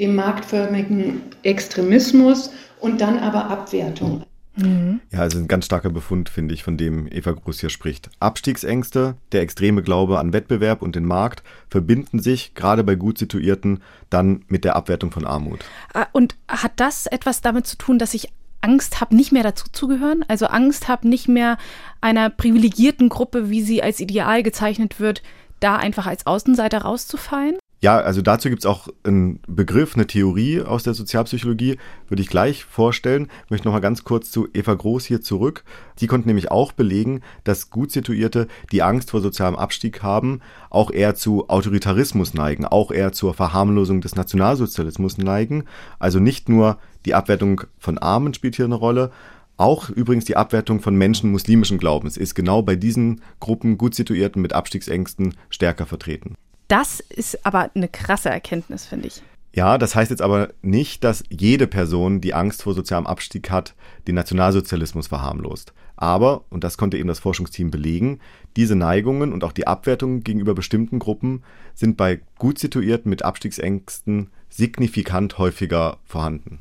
[0.00, 4.24] dem marktförmigen Extremismus und dann aber Abwertung.
[4.56, 5.00] Mhm.
[5.12, 8.10] Ja, also ein ganz starker Befund, finde ich, von dem Eva Groß hier spricht.
[8.18, 13.82] Abstiegsängste, der extreme Glaube an Wettbewerb und den Markt verbinden sich gerade bei gut situierten
[14.08, 15.60] dann mit der Abwertung von Armut.
[15.94, 18.32] Ah, und hat das etwas damit zu tun, dass ich
[18.62, 20.24] Angst habe, nicht mehr dazu zu gehören?
[20.28, 21.56] Also Angst habe, nicht mehr
[22.00, 25.22] einer privilegierten Gruppe, wie sie als Ideal gezeichnet wird,
[25.60, 27.56] da einfach als Außenseiter rauszufallen?
[27.82, 31.78] Ja, also dazu gibt es auch einen Begriff, eine Theorie aus der Sozialpsychologie,
[32.08, 33.28] würde ich gleich vorstellen.
[33.46, 35.64] Ich möchte nochmal ganz kurz zu Eva Groß hier zurück.
[35.98, 40.90] Die konnte nämlich auch belegen, dass gut Situierte, die Angst vor sozialem Abstieg haben, auch
[40.90, 45.64] eher zu Autoritarismus neigen, auch eher zur Verharmlosung des Nationalsozialismus neigen.
[45.98, 46.76] Also nicht nur
[47.06, 49.10] die Abwertung von Armen spielt hier eine Rolle,
[49.56, 54.42] auch übrigens die Abwertung von Menschen muslimischen Glaubens ist genau bei diesen Gruppen gut situierten
[54.42, 56.34] mit Abstiegsängsten stärker vertreten.
[56.70, 59.22] Das ist aber eine krasse Erkenntnis, finde ich.
[59.52, 63.74] Ja, das heißt jetzt aber nicht, dass jede Person, die Angst vor sozialem Abstieg hat,
[64.06, 65.72] den Nationalsozialismus verharmlost.
[65.96, 68.20] Aber, und das konnte eben das Forschungsteam belegen,
[68.56, 71.42] diese Neigungen und auch die Abwertungen gegenüber bestimmten Gruppen
[71.74, 76.60] sind bei gut situierten mit Abstiegsängsten signifikant häufiger vorhanden.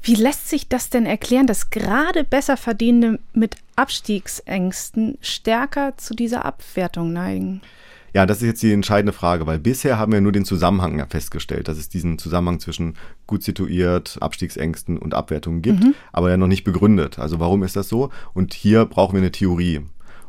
[0.00, 7.12] Wie lässt sich das denn erklären, dass gerade Besserverdienende mit Abstiegsängsten stärker zu dieser Abwertung
[7.12, 7.60] neigen?
[8.14, 11.66] Ja, das ist jetzt die entscheidende Frage, weil bisher haben wir nur den Zusammenhang festgestellt,
[11.66, 12.94] dass es diesen Zusammenhang zwischen
[13.26, 15.94] gut situiert, Abstiegsängsten und Abwertungen gibt, mhm.
[16.12, 17.18] aber ja noch nicht begründet.
[17.18, 18.10] Also warum ist das so?
[18.32, 19.80] Und hier brauchen wir eine Theorie.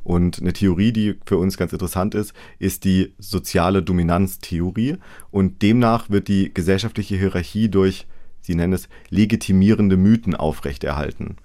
[0.03, 4.97] Und eine Theorie, die für uns ganz interessant ist, ist die soziale Dominanztheorie.
[5.29, 8.07] Und demnach wird die gesellschaftliche Hierarchie durch,
[8.41, 11.37] sie nennen es, legitimierende Mythen aufrechterhalten.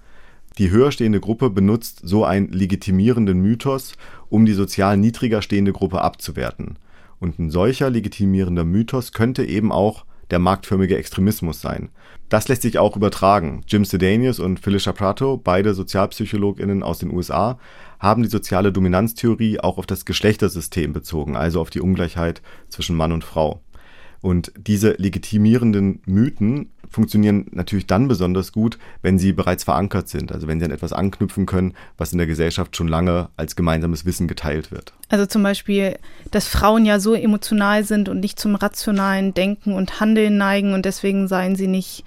[0.61, 3.93] Die höher stehende Gruppe benutzt so einen legitimierenden Mythos,
[4.29, 6.77] um die sozial niedriger stehende Gruppe abzuwerten.
[7.19, 11.89] Und ein solcher legitimierender Mythos könnte eben auch der marktförmige Extremismus sein.
[12.29, 13.63] Das lässt sich auch übertragen.
[13.67, 17.57] Jim Sedanius und Felicia Prato, beide SozialpsychologInnen aus den USA,
[17.99, 23.13] haben die soziale Dominanztheorie auch auf das Geschlechtersystem bezogen, also auf die Ungleichheit zwischen Mann
[23.13, 23.63] und Frau.
[24.21, 30.47] Und diese legitimierenden Mythen funktionieren natürlich dann besonders gut, wenn sie bereits verankert sind, also
[30.47, 34.27] wenn sie an etwas anknüpfen können, was in der Gesellschaft schon lange als gemeinsames Wissen
[34.27, 34.93] geteilt wird.
[35.09, 35.97] Also zum Beispiel,
[36.29, 40.85] dass Frauen ja so emotional sind und nicht zum rationalen Denken und Handeln neigen und
[40.85, 42.03] deswegen seien sie nicht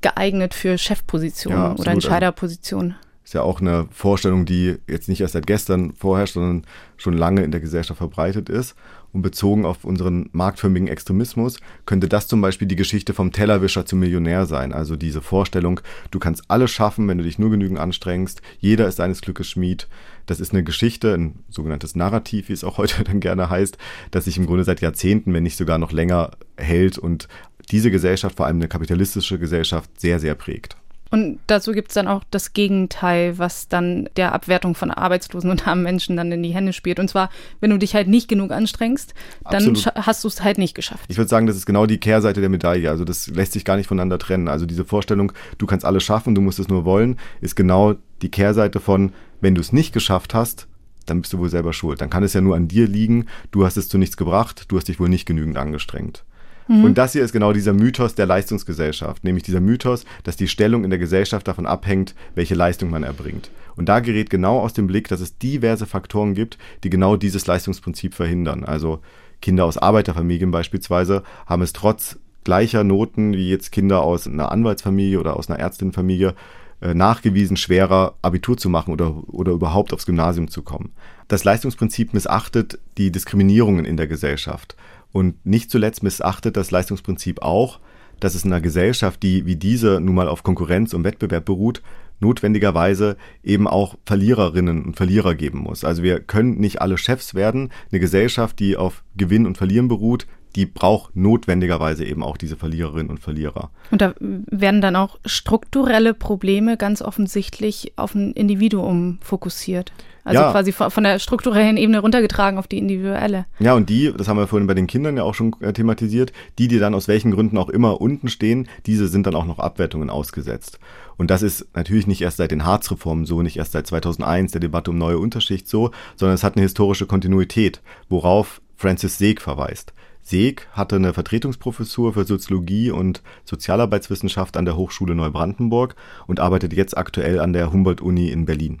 [0.00, 2.94] geeignet für Chefpositionen ja, oder also Entscheiderpositionen.
[3.24, 6.64] Ist ja auch eine Vorstellung, die jetzt nicht erst seit gestern vorherrscht, sondern
[6.96, 8.74] schon lange in der Gesellschaft verbreitet ist.
[9.12, 13.98] Und bezogen auf unseren marktförmigen Extremismus könnte das zum Beispiel die Geschichte vom Tellerwischer zum
[13.98, 14.72] Millionär sein.
[14.72, 15.80] Also diese Vorstellung,
[16.12, 18.40] du kannst alles schaffen, wenn du dich nur genügend anstrengst.
[18.60, 19.88] Jeder ist seines Glückes Schmied.
[20.26, 23.78] Das ist eine Geschichte, ein sogenanntes Narrativ, wie es auch heute dann gerne heißt,
[24.12, 27.26] das sich im Grunde seit Jahrzehnten, wenn nicht sogar noch länger hält und
[27.70, 30.76] diese Gesellschaft, vor allem eine kapitalistische Gesellschaft, sehr, sehr prägt.
[31.10, 35.66] Und dazu gibt es dann auch das Gegenteil, was dann der Abwertung von Arbeitslosen und
[35.66, 37.00] armen Menschen dann in die Hände spielt.
[37.00, 37.30] Und zwar,
[37.60, 39.14] wenn du dich halt nicht genug anstrengst,
[39.50, 41.04] dann hast du es halt nicht geschafft.
[41.08, 42.88] Ich würde sagen, das ist genau die Kehrseite der Medaille.
[42.88, 44.48] Also das lässt sich gar nicht voneinander trennen.
[44.48, 48.30] Also diese Vorstellung, du kannst alles schaffen, du musst es nur wollen, ist genau die
[48.30, 50.68] Kehrseite von, wenn du es nicht geschafft hast,
[51.06, 52.00] dann bist du wohl selber schuld.
[52.00, 54.76] Dann kann es ja nur an dir liegen, du hast es zu nichts gebracht, du
[54.76, 56.24] hast dich wohl nicht genügend angestrengt.
[56.70, 56.84] Mhm.
[56.84, 60.84] Und das hier ist genau dieser Mythos der Leistungsgesellschaft, nämlich dieser Mythos, dass die Stellung
[60.84, 63.50] in der Gesellschaft davon abhängt, welche Leistung man erbringt.
[63.74, 67.44] Und da gerät genau aus dem Blick, dass es diverse Faktoren gibt, die genau dieses
[67.48, 68.64] Leistungsprinzip verhindern.
[68.64, 69.00] Also
[69.42, 75.18] Kinder aus Arbeiterfamilien beispielsweise haben es trotz gleicher Noten wie jetzt Kinder aus einer Anwaltsfamilie
[75.18, 76.36] oder aus einer Ärztinfamilie
[76.82, 80.92] äh, nachgewiesen schwerer Abitur zu machen oder, oder überhaupt aufs Gymnasium zu kommen.
[81.26, 84.76] Das Leistungsprinzip missachtet die Diskriminierungen in der Gesellschaft.
[85.12, 87.80] Und nicht zuletzt missachtet das Leistungsprinzip auch,
[88.20, 91.82] dass es in einer Gesellschaft, die wie diese nun mal auf Konkurrenz und Wettbewerb beruht,
[92.20, 95.84] notwendigerweise eben auch Verliererinnen und Verlierer geben muss.
[95.84, 97.70] Also wir können nicht alle Chefs werden.
[97.90, 100.26] Eine Gesellschaft, die auf Gewinn und Verlieren beruht,
[100.56, 103.70] die braucht notwendigerweise eben auch diese Verliererinnen und Verlierer.
[103.90, 109.92] Und da werden dann auch strukturelle Probleme ganz offensichtlich auf ein Individuum fokussiert.
[110.22, 110.50] Also ja.
[110.52, 113.46] quasi von der strukturellen Ebene runtergetragen auf die individuelle.
[113.58, 116.32] Ja, und die, das haben wir vorhin bei den Kindern ja auch schon äh, thematisiert,
[116.58, 119.58] die, die dann aus welchen Gründen auch immer unten stehen, diese sind dann auch noch
[119.58, 120.78] Abwertungen ausgesetzt.
[121.16, 124.60] Und das ist natürlich nicht erst seit den Harzreformen so, nicht erst seit 2001 der
[124.60, 129.92] Debatte um neue Unterschicht so, sondern es hat eine historische Kontinuität, worauf Francis Seeg verweist.
[130.22, 135.96] Seeg hatte eine Vertretungsprofessur für Soziologie und Sozialarbeitswissenschaft an der Hochschule Neubrandenburg
[136.26, 138.80] und arbeitet jetzt aktuell an der Humboldt-Uni in Berlin.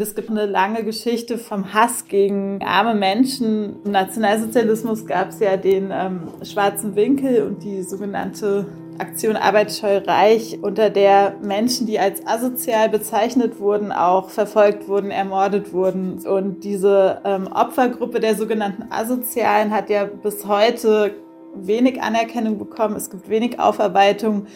[0.00, 3.76] Es gibt eine lange Geschichte vom Hass gegen arme Menschen.
[3.84, 8.64] Im Nationalsozialismus gab es ja den ähm, schwarzen Winkel und die sogenannte
[8.96, 15.74] Aktion Arbeitsscheu Reich, unter der Menschen, die als asozial bezeichnet wurden, auch verfolgt wurden, ermordet
[15.74, 16.26] wurden.
[16.26, 21.14] Und diese ähm, Opfergruppe der sogenannten Asozialen hat ja bis heute
[21.54, 22.96] wenig Anerkennung bekommen.
[22.96, 24.46] Es gibt wenig Aufarbeitung.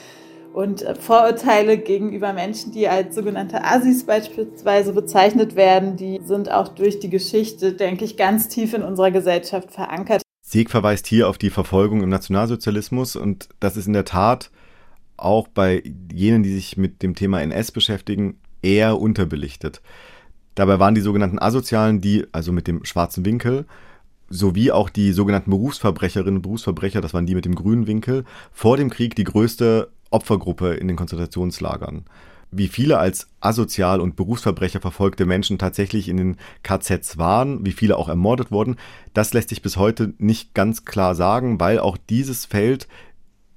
[0.54, 6.68] Und äh, Vorurteile gegenüber Menschen, die als sogenannte Assis beispielsweise bezeichnet werden, die sind auch
[6.68, 10.22] durch die Geschichte, denke ich, ganz tief in unserer Gesellschaft verankert.
[10.46, 14.52] Sieg verweist hier auf die Verfolgung im Nationalsozialismus und das ist in der Tat
[15.16, 15.82] auch bei
[16.12, 19.82] jenen, die sich mit dem Thema NS beschäftigen, eher unterbelichtet.
[20.54, 23.66] Dabei waren die sogenannten Asozialen, die also mit dem schwarzen Winkel,
[24.28, 28.76] sowie auch die sogenannten Berufsverbrecherinnen und Berufsverbrecher, das waren die mit dem grünen Winkel, vor
[28.76, 32.04] dem Krieg die größte Opfergruppe in den Konzentrationslagern.
[32.50, 37.96] Wie viele als asozial und Berufsverbrecher verfolgte Menschen tatsächlich in den KZs waren, wie viele
[37.96, 38.76] auch ermordet wurden,
[39.12, 42.86] das lässt sich bis heute nicht ganz klar sagen, weil auch dieses Feld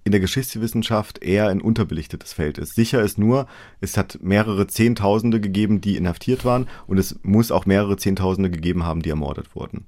[0.03, 2.74] in der Geschichtswissenschaft eher ein unterbelichtetes Feld ist.
[2.74, 3.45] Sicher ist nur,
[3.82, 8.84] es hat mehrere Zehntausende gegeben, die inhaftiert waren und es muss auch mehrere Zehntausende gegeben
[8.84, 9.86] haben, die ermordet wurden.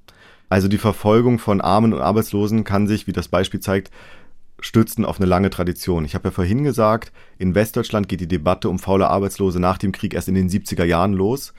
[0.50, 3.90] Also die Verfolgung von Armen und Arbeitslosen kann sich, wie das Beispiel zeigt,
[4.60, 6.04] stützen auf eine lange Tradition.
[6.04, 9.92] Ich habe ja vorhin gesagt, in Westdeutschland geht die Debatte um faule Arbeitslose nach dem
[9.92, 11.52] Krieg erst in den 70er Jahren los.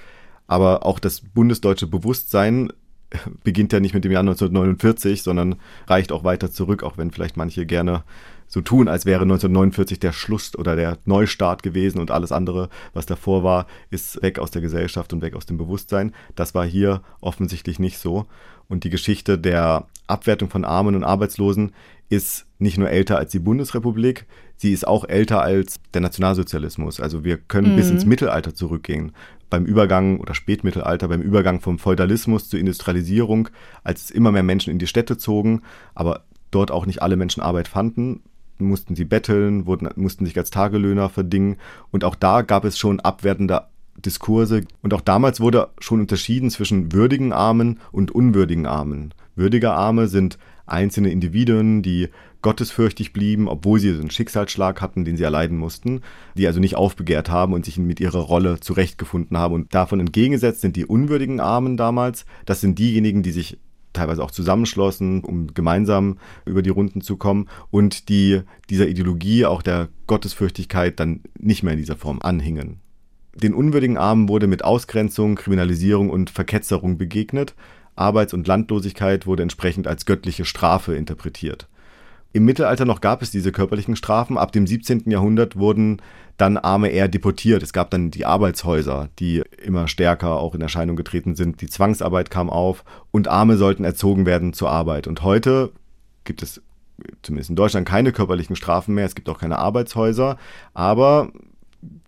[0.48, 2.72] Aber auch das bundesdeutsche Bewusstsein
[3.44, 5.56] beginnt ja nicht mit dem Jahr 1949, sondern
[5.88, 8.04] reicht auch weiter zurück, auch wenn vielleicht manche gerne
[8.48, 13.06] so tun, als wäre 1949 der Schluss oder der Neustart gewesen und alles andere, was
[13.06, 16.14] davor war, ist weg aus der Gesellschaft und weg aus dem Bewusstsein.
[16.36, 18.26] Das war hier offensichtlich nicht so.
[18.68, 21.72] Und die Geschichte der Abwertung von Armen und Arbeitslosen
[22.12, 24.26] ist nicht nur älter als die Bundesrepublik,
[24.58, 27.00] sie ist auch älter als der Nationalsozialismus.
[27.00, 27.76] Also wir können mhm.
[27.78, 29.14] bis ins Mittelalter zurückgehen.
[29.50, 33.48] Beim Übergang oder Spätmittelalter, beim Übergang vom Feudalismus zur Industrialisierung,
[33.84, 35.62] als immer mehr Menschen in die Städte zogen,
[35.96, 38.22] aber dort auch nicht alle Menschen Arbeit fanden,
[38.60, 41.56] mussten sie betteln, wurden, mussten sich als Tagelöhner verdingen.
[41.92, 43.64] Und auch da gab es schon abwertende
[43.98, 44.66] Diskurse.
[44.82, 49.14] Und auch damals wurde schon unterschieden zwischen würdigen Armen und unwürdigen Armen.
[49.36, 50.38] Würdige Arme sind
[50.72, 52.10] einzelne Individuen, die
[52.42, 56.02] gottesfürchtig blieben, obwohl sie einen Schicksalsschlag hatten, den sie erleiden mussten,
[56.36, 59.54] die also nicht aufbegehrt haben und sich mit ihrer Rolle zurechtgefunden haben.
[59.54, 62.26] Und davon entgegengesetzt sind die unwürdigen Armen damals.
[62.46, 63.60] Das sind diejenigen, die sich
[63.94, 69.62] teilweise auch zusammenschlossen, um gemeinsam über die Runden zu kommen und die dieser Ideologie, auch
[69.62, 72.80] der Gottesfürchtigkeit, dann nicht mehr in dieser Form anhingen.
[73.36, 77.56] Den unwürdigen Armen wurde mit Ausgrenzung, Kriminalisierung und Verketzerung begegnet.
[78.02, 81.68] Arbeits- und Landlosigkeit wurde entsprechend als göttliche Strafe interpretiert.
[82.34, 84.38] Im Mittelalter noch gab es diese körperlichen Strafen.
[84.38, 85.10] Ab dem 17.
[85.10, 86.02] Jahrhundert wurden
[86.38, 87.62] dann Arme eher deportiert.
[87.62, 91.62] Es gab dann die Arbeitshäuser, die immer stärker auch in Erscheinung getreten sind.
[91.62, 95.08] Die Zwangsarbeit kam auf und Arme sollten erzogen werden zur Arbeit.
[95.08, 95.72] Und heute
[96.24, 96.62] gibt es
[97.22, 99.06] zumindest in Deutschland keine körperlichen Strafen mehr.
[99.06, 100.38] Es gibt auch keine Arbeitshäuser.
[100.74, 101.32] Aber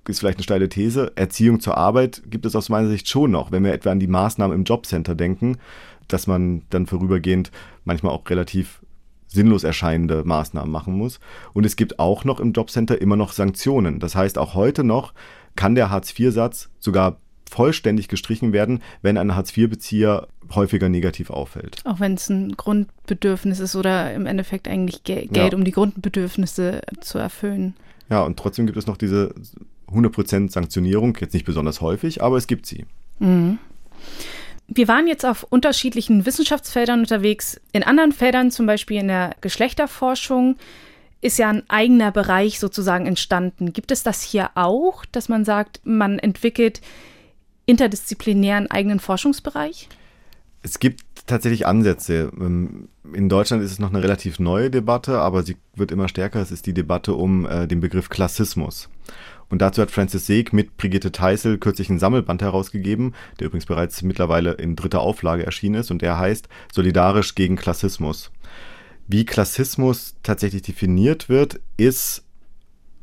[0.07, 3.51] ist vielleicht eine steile These, Erziehung zur Arbeit gibt es aus meiner Sicht schon noch,
[3.51, 5.57] wenn wir etwa an die Maßnahmen im Jobcenter denken,
[6.07, 7.51] dass man dann vorübergehend
[7.85, 8.81] manchmal auch relativ
[9.27, 11.19] sinnlos erscheinende Maßnahmen machen muss.
[11.53, 13.99] Und es gibt auch noch im Jobcenter immer noch Sanktionen.
[13.99, 15.13] Das heißt, auch heute noch
[15.55, 17.17] kann der Hartz-IV-Satz sogar
[17.49, 21.77] vollständig gestrichen werden, wenn ein Hartz-IV-Bezieher häufiger negativ auffällt.
[21.85, 25.49] Auch wenn es ein Grundbedürfnis ist oder im Endeffekt eigentlich Geld, ja.
[25.53, 27.75] um die Grundbedürfnisse zu erfüllen.
[28.09, 29.33] Ja, und trotzdem gibt es noch diese
[29.93, 32.85] 100% Sanktionierung, jetzt nicht besonders häufig, aber es gibt sie.
[33.19, 33.59] Mhm.
[34.67, 37.59] Wir waren jetzt auf unterschiedlichen Wissenschaftsfeldern unterwegs.
[37.73, 40.55] In anderen Feldern, zum Beispiel in der Geschlechterforschung,
[41.21, 43.73] ist ja ein eigener Bereich sozusagen entstanden.
[43.73, 46.81] Gibt es das hier auch, dass man sagt, man entwickelt
[47.65, 49.89] interdisziplinär einen eigenen Forschungsbereich?
[50.63, 52.31] Es gibt tatsächlich Ansätze.
[52.39, 56.41] Ähm, in Deutschland ist es noch eine relativ neue Debatte, aber sie wird immer stärker.
[56.41, 58.89] Es ist die Debatte um äh, den Begriff Klassismus.
[59.53, 64.01] Und dazu hat Francis Seeg mit Brigitte Teissel kürzlich einen Sammelband herausgegeben, der übrigens bereits
[64.01, 68.31] mittlerweile in dritter Auflage erschienen ist und der heißt Solidarisch gegen Klassismus.
[69.07, 72.23] Wie Klassismus tatsächlich definiert wird, ist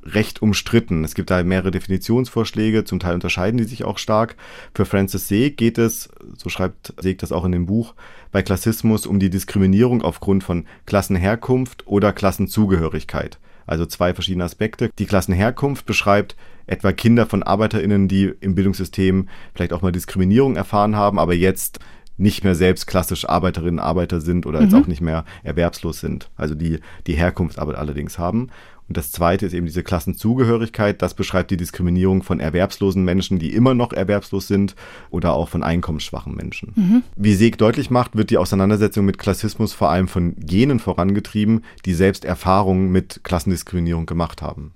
[0.02, 1.04] recht umstritten.
[1.04, 4.34] Es gibt da mehrere Definitionsvorschläge, zum Teil unterscheiden die sich auch stark.
[4.74, 7.94] Für Francis Seeg geht es, so schreibt Seeg das auch in dem Buch,
[8.32, 13.38] bei Klassismus um die Diskriminierung aufgrund von Klassenherkunft oder Klassenzugehörigkeit
[13.70, 14.90] also zwei verschiedene Aspekte.
[14.98, 20.96] Die Klassenherkunft beschreibt etwa Kinder von ArbeiterInnen, die im Bildungssystem vielleicht auch mal Diskriminierung erfahren
[20.96, 21.78] haben, aber jetzt
[22.16, 24.64] nicht mehr selbst klassisch Arbeiterinnen, Arbeiter sind oder mhm.
[24.66, 26.30] jetzt auch nicht mehr erwerbslos sind.
[26.36, 28.48] Also die die Herkunft aber allerdings haben.
[28.90, 31.00] Und das zweite ist eben diese Klassenzugehörigkeit.
[31.00, 34.74] Das beschreibt die Diskriminierung von erwerbslosen Menschen, die immer noch erwerbslos sind
[35.10, 36.72] oder auch von einkommensschwachen Menschen.
[36.74, 37.02] Mhm.
[37.14, 41.94] Wie Seeg deutlich macht, wird die Auseinandersetzung mit Klassismus vor allem von jenen vorangetrieben, die
[41.94, 44.72] selbst Erfahrungen mit Klassendiskriminierung gemacht haben.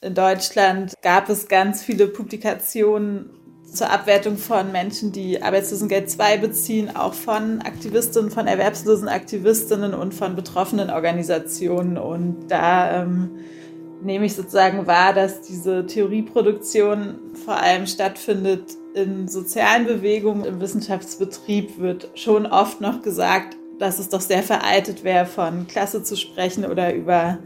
[0.00, 3.28] In Deutschland gab es ganz viele Publikationen
[3.72, 10.12] zur Abwertung von Menschen, die Arbeitslosengeld II beziehen, auch von Aktivistinnen, von erwerbslosen Aktivistinnen und
[10.12, 11.96] von betroffenen Organisationen.
[11.96, 13.30] Und da ähm,
[14.02, 20.44] nehme ich sozusagen wahr, dass diese Theorieproduktion vor allem stattfindet in sozialen Bewegungen.
[20.44, 26.02] Im Wissenschaftsbetrieb wird schon oft noch gesagt, dass es doch sehr veraltet wäre, von Klasse
[26.02, 27.38] zu sprechen oder über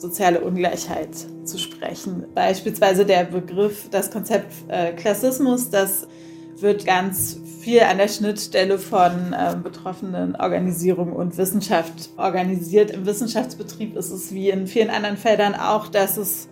[0.00, 1.10] soziale Ungleichheit
[1.44, 2.24] zu sprechen.
[2.34, 6.08] Beispielsweise der Begriff, das Konzept äh, Klassismus, das
[6.56, 12.90] wird ganz viel an der Schnittstelle von äh, betroffenen Organisierungen und Wissenschaft organisiert.
[12.90, 16.48] Im Wissenschaftsbetrieb ist es wie in vielen anderen Feldern auch, dass es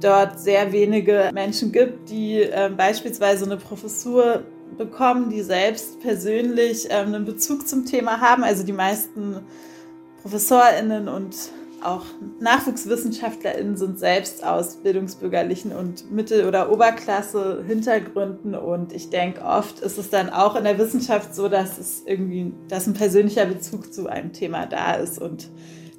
[0.00, 4.44] dort sehr wenige Menschen gibt, die äh, beispielsweise eine Professur
[4.76, 8.44] bekommen, die selbst persönlich ähm, einen Bezug zum Thema haben.
[8.44, 9.40] Also die meisten
[10.22, 11.34] ProfessorInnen und
[11.82, 12.04] auch
[12.40, 18.54] NachwuchswissenschaftlerInnen sind selbst aus bildungsbürgerlichen und Mittel- oder Oberklasse-Hintergründen.
[18.54, 22.52] Und ich denke, oft ist es dann auch in der Wissenschaft so, dass es irgendwie,
[22.68, 25.18] dass ein persönlicher Bezug zu einem Thema da ist.
[25.18, 25.48] Und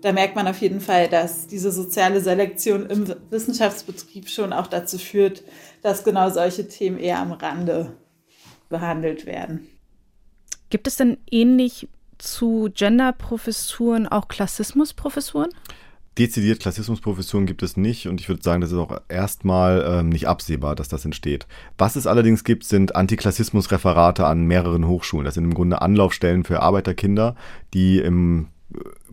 [0.01, 4.97] da merkt man auf jeden Fall, dass diese soziale Selektion im Wissenschaftsbetrieb schon auch dazu
[4.97, 5.43] führt,
[5.82, 7.97] dass genau solche Themen eher am Rande
[8.69, 9.67] behandelt werden.
[10.69, 11.89] Gibt es denn ähnlich
[12.20, 15.49] zu Genderprofessuren auch Klassismusprofessuren?
[16.17, 20.28] Dezidiert Klassismusprofessuren gibt es nicht und ich würde sagen, das ist auch erstmal ähm, nicht
[20.28, 21.47] absehbar, dass das entsteht.
[21.78, 25.24] Was es allerdings gibt, sind Antiklassismusreferate an mehreren Hochschulen.
[25.24, 27.36] Das sind im Grunde Anlaufstellen für Arbeiterkinder,
[27.74, 28.47] die im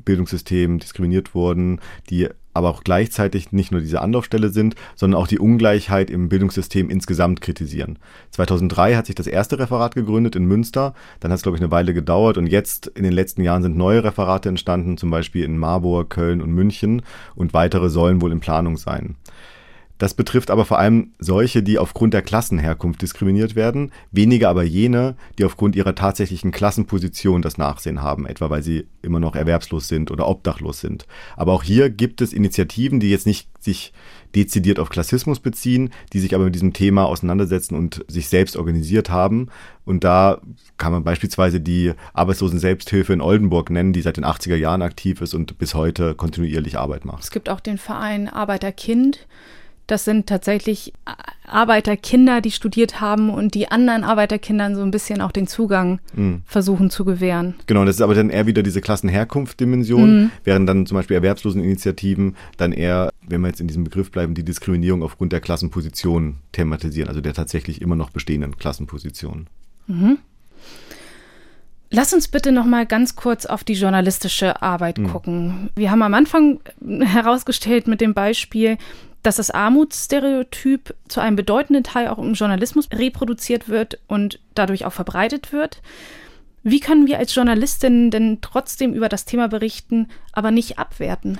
[0.05, 1.81] Bildungssystem diskriminiert wurden,
[2.11, 6.91] die aber auch gleichzeitig nicht nur diese Anlaufstelle sind, sondern auch die Ungleichheit im Bildungssystem
[6.91, 7.99] insgesamt kritisieren.
[8.31, 11.71] 2003 hat sich das erste Referat gegründet in Münster, dann hat es, glaube ich, eine
[11.71, 15.59] Weile gedauert und jetzt in den letzten Jahren sind neue Referate entstanden, zum Beispiel in
[15.59, 17.03] Marburg, Köln und München
[17.35, 19.17] und weitere sollen wohl in Planung sein.
[19.99, 25.17] Das betrifft aber vor allem solche, die aufgrund der Klassenherkunft diskriminiert werden, weniger aber jene,
[25.39, 30.11] die aufgrund ihrer tatsächlichen Klassenposition das Nachsehen haben, etwa weil sie immer noch erwerbslos sind
[30.11, 31.07] oder obdachlos sind.
[31.37, 33.93] Aber auch hier gibt es Initiativen, die jetzt nicht sich
[34.35, 39.09] dezidiert auf Klassismus beziehen, die sich aber mit diesem Thema auseinandersetzen und sich selbst organisiert
[39.09, 39.49] haben.
[39.87, 40.43] Und da
[40.77, 45.23] kann man beispielsweise die Arbeitslosen Selbsthilfe in Oldenburg nennen, die seit den 80er Jahren aktiv
[45.23, 47.25] ist und bis heute kontinuierlich Arbeit macht.
[47.25, 49.27] Es gibt auch den Verein Arbeiterkind
[49.87, 50.93] das sind tatsächlich
[51.47, 56.43] Arbeiterkinder, die studiert haben und die anderen Arbeiterkindern so ein bisschen auch den Zugang mhm.
[56.45, 57.55] versuchen zu gewähren.
[57.67, 60.31] Genau, das ist aber dann eher wieder diese Klassenherkunft-Dimension, mhm.
[60.43, 64.45] während dann zum Beispiel Erwerbsloseninitiativen dann eher, wenn wir jetzt in diesem Begriff bleiben, die
[64.45, 69.47] Diskriminierung aufgrund der Klassenposition thematisieren, also der tatsächlich immer noch bestehenden Klassenposition.
[69.87, 70.19] Mhm.
[71.91, 75.09] Lass uns bitte noch mal ganz kurz auf die journalistische Arbeit mhm.
[75.09, 75.71] gucken.
[75.77, 78.79] Wir haben am Anfang herausgestellt mit dem Beispiel,
[79.27, 84.93] dass das Armutsstereotyp zu einem bedeutenden Teil auch im Journalismus reproduziert wird und dadurch auch
[84.93, 85.83] verbreitet wird.
[86.63, 91.39] Wie können wir als Journalistinnen denn trotzdem über das Thema berichten, aber nicht abwerten?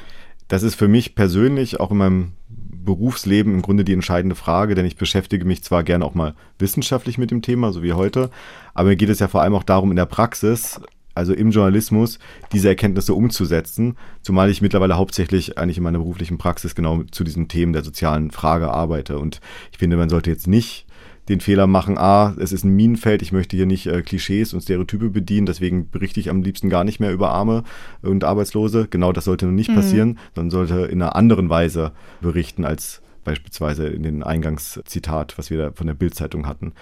[0.49, 4.87] Das ist für mich persönlich auch in meinem Berufsleben im Grunde die entscheidende Frage, denn
[4.87, 8.31] ich beschäftige mich zwar gerne auch mal wissenschaftlich mit dem Thema, so wie heute,
[8.75, 10.81] aber mir geht es ja vor allem auch darum, in der Praxis
[11.17, 12.19] also im Journalismus,
[12.53, 17.49] diese Erkenntnisse umzusetzen, zumal ich mittlerweile hauptsächlich eigentlich in meiner beruflichen Praxis genau zu diesen
[17.49, 19.19] Themen der sozialen Frage arbeite.
[19.19, 19.41] Und
[19.73, 20.87] ich finde, man sollte jetzt nicht
[21.29, 24.61] den Fehler machen, ah, es ist ein Minenfeld, ich möchte hier nicht äh, Klischees und
[24.61, 27.65] Stereotype bedienen, deswegen berichte ich am liebsten gar nicht mehr über Arme
[28.03, 28.87] und Arbeitslose.
[28.89, 29.75] Genau das sollte nicht mhm.
[29.75, 35.59] passieren, sondern sollte in einer anderen Weise berichten als beispielsweise in den Eingangszitat, was wir
[35.59, 36.73] da von der Bildzeitung hatten.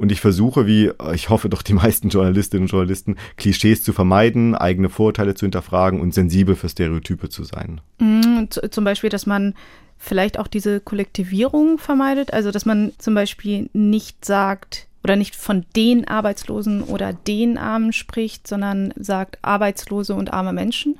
[0.00, 4.54] Und ich versuche, wie ich hoffe doch die meisten Journalistinnen und Journalisten, Klischees zu vermeiden,
[4.54, 7.82] eigene Vorurteile zu hinterfragen und sensibel für Stereotype zu sein.
[7.98, 9.54] Mhm, zum Beispiel, dass man
[9.98, 15.66] vielleicht auch diese Kollektivierung vermeidet, also dass man zum Beispiel nicht sagt oder nicht von
[15.76, 20.98] den Arbeitslosen oder den Armen spricht, sondern sagt Arbeitslose und arme Menschen.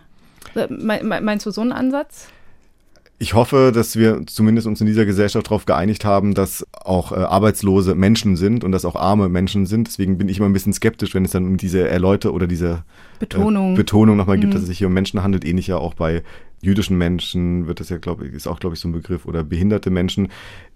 [0.55, 2.28] Äh, meinst du so einen Ansatz?
[3.22, 7.16] Ich hoffe, dass wir zumindest uns in dieser Gesellschaft darauf geeinigt haben, dass auch äh,
[7.16, 9.88] arbeitslose Menschen sind und dass auch arme Menschen sind.
[9.88, 12.82] Deswegen bin ich immer ein bisschen skeptisch, wenn es dann um diese Erläute oder diese
[13.18, 14.40] Betonung, äh, Betonung nochmal mhm.
[14.40, 15.44] gibt, dass es sich hier um Menschen handelt.
[15.44, 16.22] Ähnlich ja auch bei
[16.62, 19.44] jüdischen Menschen wird das ja, glaube ich, ist auch, glaube ich, so ein Begriff oder
[19.44, 20.28] behinderte Menschen.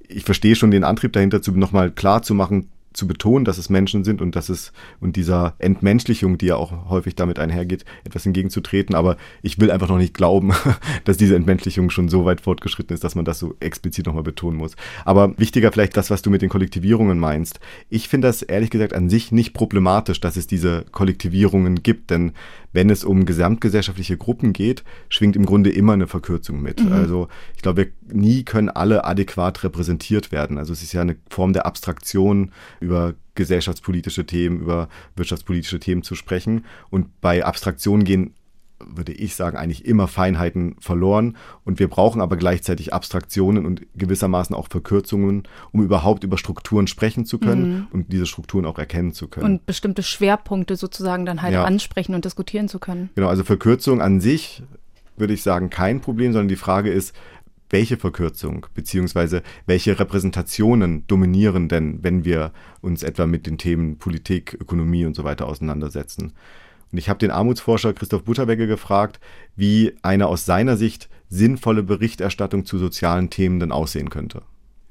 [0.06, 3.68] Ich verstehe schon den Antrieb dahinter, zu nochmal klar zu machen, zu betonen, dass es
[3.68, 8.24] Menschen sind und dass es und dieser Entmenschlichung, die ja auch häufig damit einhergeht, etwas
[8.24, 8.94] entgegenzutreten.
[8.94, 10.52] Aber ich will einfach noch nicht glauben,
[11.04, 14.56] dass diese Entmenschlichung schon so weit fortgeschritten ist, dass man das so explizit nochmal betonen
[14.56, 14.76] muss.
[15.04, 17.60] Aber wichtiger vielleicht das, was du mit den Kollektivierungen meinst.
[17.90, 22.32] Ich finde das ehrlich gesagt an sich nicht problematisch, dass es diese Kollektivierungen gibt, denn
[22.74, 26.84] wenn es um gesamtgesellschaftliche Gruppen geht, schwingt im Grunde immer eine Verkürzung mit.
[26.84, 26.92] Mhm.
[26.92, 30.58] Also ich glaube, nie können alle adäquat repräsentiert werden.
[30.58, 32.50] Also es ist ja eine Form der Abstraktion
[32.80, 36.64] über gesellschaftspolitische Themen, über wirtschaftspolitische Themen zu sprechen.
[36.90, 38.34] Und bei Abstraktion gehen
[38.86, 41.36] würde ich sagen, eigentlich immer Feinheiten verloren.
[41.64, 47.26] Und wir brauchen aber gleichzeitig Abstraktionen und gewissermaßen auch Verkürzungen, um überhaupt über Strukturen sprechen
[47.26, 47.86] zu können mhm.
[47.92, 49.46] und diese Strukturen auch erkennen zu können.
[49.46, 51.64] Und bestimmte Schwerpunkte sozusagen dann halt ja.
[51.64, 53.10] ansprechen und diskutieren zu können.
[53.14, 54.62] Genau, also Verkürzung an sich
[55.16, 57.14] würde ich sagen, kein Problem, sondern die Frage ist,
[57.70, 64.56] welche Verkürzung beziehungsweise welche Repräsentationen dominieren denn, wenn wir uns etwa mit den Themen Politik,
[64.60, 66.34] Ökonomie und so weiter auseinandersetzen.
[66.94, 69.18] Und ich habe den Armutsforscher Christoph Butterwegge gefragt,
[69.56, 74.42] wie eine aus seiner Sicht sinnvolle Berichterstattung zu sozialen Themen denn aussehen könnte.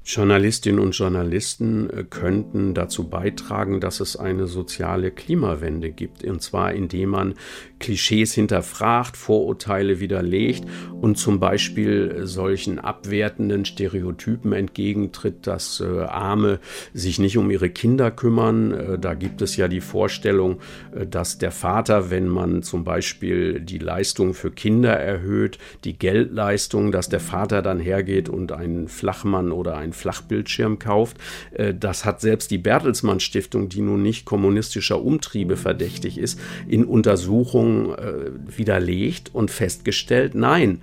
[0.06, 6.24] Journalistinnen und Journalisten äh, könnten dazu beitragen, dass es eine soziale Klimawende gibt.
[6.24, 7.34] Und zwar indem man
[7.78, 10.64] Klischees hinterfragt, Vorurteile widerlegt
[11.00, 16.60] und zum Beispiel solchen abwertenden Stereotypen entgegentritt, dass äh, Arme
[16.92, 18.72] sich nicht um ihre Kinder kümmern.
[18.72, 20.60] Äh, da gibt es ja die Vorstellung,
[20.94, 26.92] äh, dass der Vater, wenn man zum Beispiel die Leistung für Kinder erhöht, die Geldleistung,
[26.92, 31.16] dass der Vater dann hergeht und einen Flachmann oder einen Flachbildschirm kauft.
[31.52, 36.38] Äh, das hat selbst die Bertelsmann Stiftung, die nun nicht kommunistischer Umtriebe verdächtig ist,
[36.68, 40.80] in Untersuchungen äh, widerlegt und festgestellt, nein,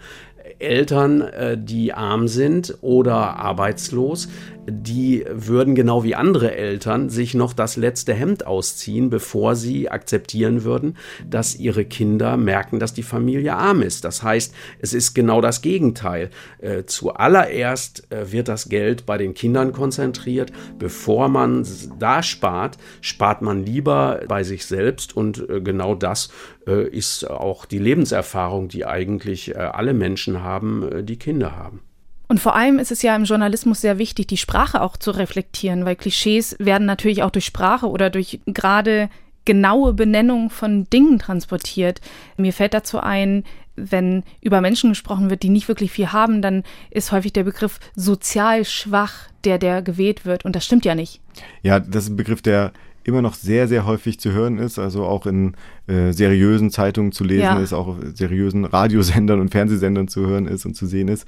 [0.61, 4.27] Eltern, äh, die arm sind oder arbeitslos,
[4.67, 10.63] die würden genau wie andere Eltern sich noch das letzte Hemd ausziehen, bevor sie akzeptieren
[10.63, 10.97] würden,
[11.27, 14.05] dass ihre Kinder merken, dass die Familie arm ist.
[14.05, 16.29] Das heißt, es ist genau das Gegenteil.
[16.59, 20.51] Äh, zuallererst äh, wird das Geld bei den Kindern konzentriert.
[20.77, 21.65] Bevor man
[21.97, 26.29] da spart, spart man lieber bei sich selbst und äh, genau das
[26.71, 31.81] ist auch die Lebenserfahrung, die eigentlich alle Menschen haben, die Kinder haben.
[32.27, 35.83] Und vor allem ist es ja im Journalismus sehr wichtig, die Sprache auch zu reflektieren,
[35.83, 39.09] weil Klischees werden natürlich auch durch Sprache oder durch gerade
[39.43, 41.99] genaue Benennung von Dingen transportiert.
[42.37, 43.43] Mir fällt dazu ein,
[43.75, 47.79] wenn über Menschen gesprochen wird, die nicht wirklich viel haben, dann ist häufig der Begriff
[47.95, 50.45] sozial schwach, der der gewählt wird.
[50.45, 51.19] Und das stimmt ja nicht.
[51.63, 52.71] Ja, das ist ein Begriff, der
[53.03, 55.55] immer noch sehr, sehr häufig zu hören ist, also auch in
[55.87, 57.59] äh, seriösen Zeitungen zu lesen ja.
[57.59, 61.27] ist, auch auf seriösen Radiosendern und Fernsehsendern zu hören ist und zu sehen ist.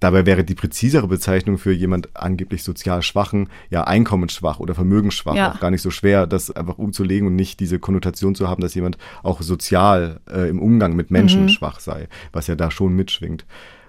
[0.00, 5.52] Dabei wäre die präzisere Bezeichnung für jemand angeblich sozial Schwachen ja einkommensschwach oder vermögensschwach ja.
[5.52, 8.74] auch gar nicht so schwer, das einfach umzulegen und nicht diese Konnotation zu haben, dass
[8.74, 11.48] jemand auch sozial äh, im Umgang mit Menschen mhm.
[11.50, 13.46] schwach sei, was ja da schon mitschwingt.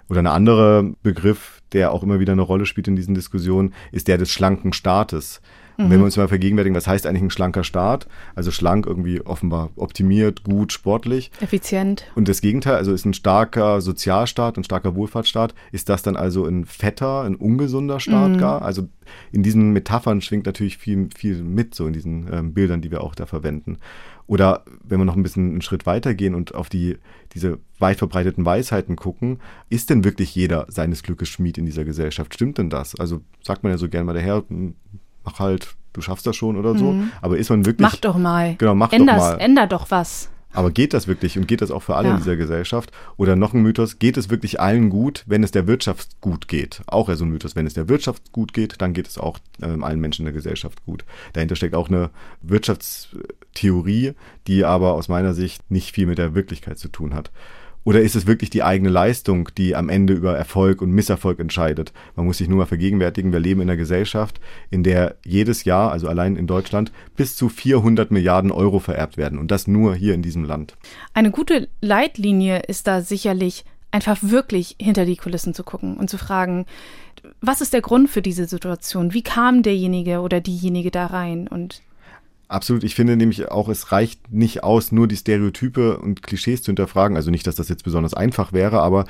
[0.10, 4.08] Oder ein anderer Begriff, der auch immer wieder eine Rolle spielt in diesen Diskussionen, ist
[4.08, 5.42] der des schlanken Staates.
[5.78, 8.08] Und wenn wir uns mal vergegenwärtigen, was heißt eigentlich ein schlanker Staat?
[8.36, 11.32] Also schlank irgendwie offenbar optimiert, gut, sportlich.
[11.42, 12.06] Effizient.
[12.16, 16.46] Und das Gegenteil, also ist ein starker Sozialstaat, ein starker Wohlfahrtsstaat, ist das dann also
[16.46, 18.38] ein fetter, ein ungesunder Staat mhm.
[18.38, 18.62] gar?
[18.62, 18.88] Also
[19.32, 23.02] in diesen Metaphern schwingt natürlich viel, viel mit, so in diesen ähm, Bildern, die wir
[23.02, 23.78] auch da verwenden.
[24.26, 26.98] Oder wenn wir noch ein bisschen einen Schritt weitergehen und auf die,
[27.34, 32.34] diese weit verbreiteten Weisheiten gucken, ist denn wirklich jeder seines Glückes Schmied in dieser Gesellschaft?
[32.34, 32.98] Stimmt denn das?
[32.98, 34.44] Also sagt man ja so gern mal daher,
[35.24, 36.94] mach halt, du schaffst das schon oder so.
[36.94, 37.12] Mhm.
[37.22, 37.88] Aber ist man wirklich.
[37.88, 38.56] Mach doch mal.
[38.58, 39.40] Genau, mach Änders, doch mal.
[39.40, 40.30] Änder doch was.
[40.54, 42.14] Aber geht das wirklich und geht das auch für alle ja.
[42.14, 42.92] in dieser Gesellschaft?
[43.18, 46.82] Oder noch ein Mythos, geht es wirklich allen gut, wenn es der Wirtschaft gut geht?
[46.86, 49.40] Auch ja so ein Mythos, wenn es der Wirtschaft gut geht, dann geht es auch
[49.62, 51.06] ähm, allen Menschen in der Gesellschaft gut.
[51.34, 52.12] Dahinter steckt auch eine
[52.42, 54.14] Wirtschaftstheorie,
[54.46, 57.32] die aber aus meiner Sicht nicht viel mit der Wirklichkeit zu tun hat.
[57.84, 61.92] Oder ist es wirklich die eigene Leistung, die am Ende über Erfolg und Misserfolg entscheidet?
[62.16, 65.92] Man muss sich nur mal vergegenwärtigen, wir leben in einer Gesellschaft, in der jedes Jahr,
[65.92, 69.38] also allein in Deutschland, bis zu 400 Milliarden Euro vererbt werden.
[69.38, 70.76] Und das nur hier in diesem Land.
[71.14, 76.18] Eine gute Leitlinie ist da sicherlich einfach wirklich hinter die Kulissen zu gucken und zu
[76.18, 76.66] fragen,
[77.42, 79.14] was ist der Grund für diese Situation?
[79.14, 81.48] Wie kam derjenige oder diejenige da rein?
[81.48, 81.82] Und
[82.54, 82.84] Absolut.
[82.84, 87.18] Ich finde nämlich auch, es reicht nicht aus, nur die Stereotype und Klischees zu hinterfragen.
[87.18, 89.06] Also nicht, dass das jetzt besonders einfach wäre, aber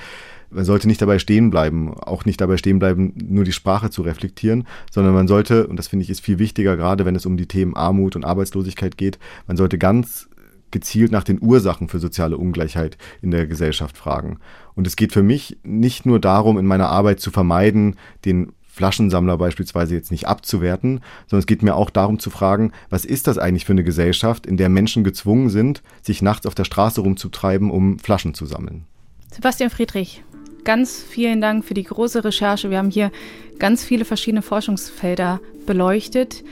[0.49, 4.01] man sollte nicht dabei stehen bleiben, auch nicht dabei stehen bleiben, nur die Sprache zu
[4.01, 7.35] reflektieren, sondern man sollte, und das finde ich ist viel wichtiger, gerade wenn es um
[7.35, 10.29] die Themen Armut und Arbeitslosigkeit geht, man sollte ganz
[10.71, 14.39] gezielt nach den Ursachen für soziale Ungleichheit in der Gesellschaft fragen.
[14.73, 19.38] Und es geht für mich nicht nur darum, in meiner Arbeit zu vermeiden, den Flaschensammler
[19.38, 23.38] beispielsweise jetzt nicht abzuwerten, sondern es geht mir auch darum zu fragen, was ist das
[23.38, 27.69] eigentlich für eine Gesellschaft, in der Menschen gezwungen sind, sich nachts auf der Straße rumzutreiben,
[27.69, 28.86] um Flaschen zu sammeln.
[29.32, 30.24] Sebastian Friedrich,
[30.63, 32.71] ganz vielen Dank für die große Recherche.
[32.71, 33.11] Wir haben hier
[33.59, 36.43] ganz viele verschiedene Forschungsfelder beleuchtet.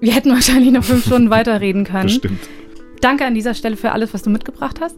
[0.00, 2.02] Wir hätten wahrscheinlich noch fünf Stunden weiterreden können.
[2.04, 2.48] Bestimmt.
[3.00, 4.96] Danke an dieser Stelle für alles, was du mitgebracht hast.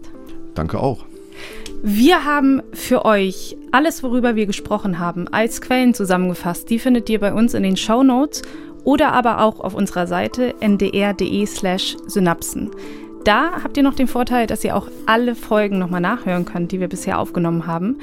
[0.55, 1.07] Danke auch.
[1.85, 6.70] Wir haben für euch alles, worüber wir gesprochen haben, als Quellen zusammengefasst.
[6.70, 8.43] Die findet ihr bei uns in den Show Notes
[8.85, 12.70] oder aber auch auf unserer Seite ndr.de slash synapsen.
[13.24, 16.78] Da habt ihr noch den Vorteil, dass ihr auch alle Folgen nochmal nachhören könnt, die
[16.78, 17.99] wir bisher aufgenommen haben.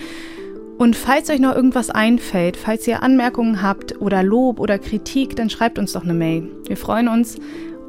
[0.78, 5.50] Und falls euch noch irgendwas einfällt, falls ihr Anmerkungen habt oder Lob oder Kritik, dann
[5.50, 6.50] schreibt uns doch eine Mail.
[6.68, 7.38] Wir freuen uns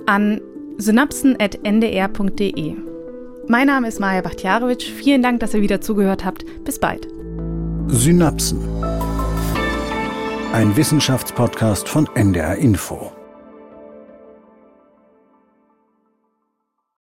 [0.06, 0.40] an
[0.78, 2.89] synapsen.ndr.de.
[3.50, 4.88] Mein Name ist Maja Bachtjarowitsch.
[4.88, 6.44] Vielen Dank, dass ihr wieder zugehört habt.
[6.62, 7.08] Bis bald.
[7.88, 8.60] Synapsen.
[10.52, 13.10] Ein Wissenschaftspodcast von NDR Info.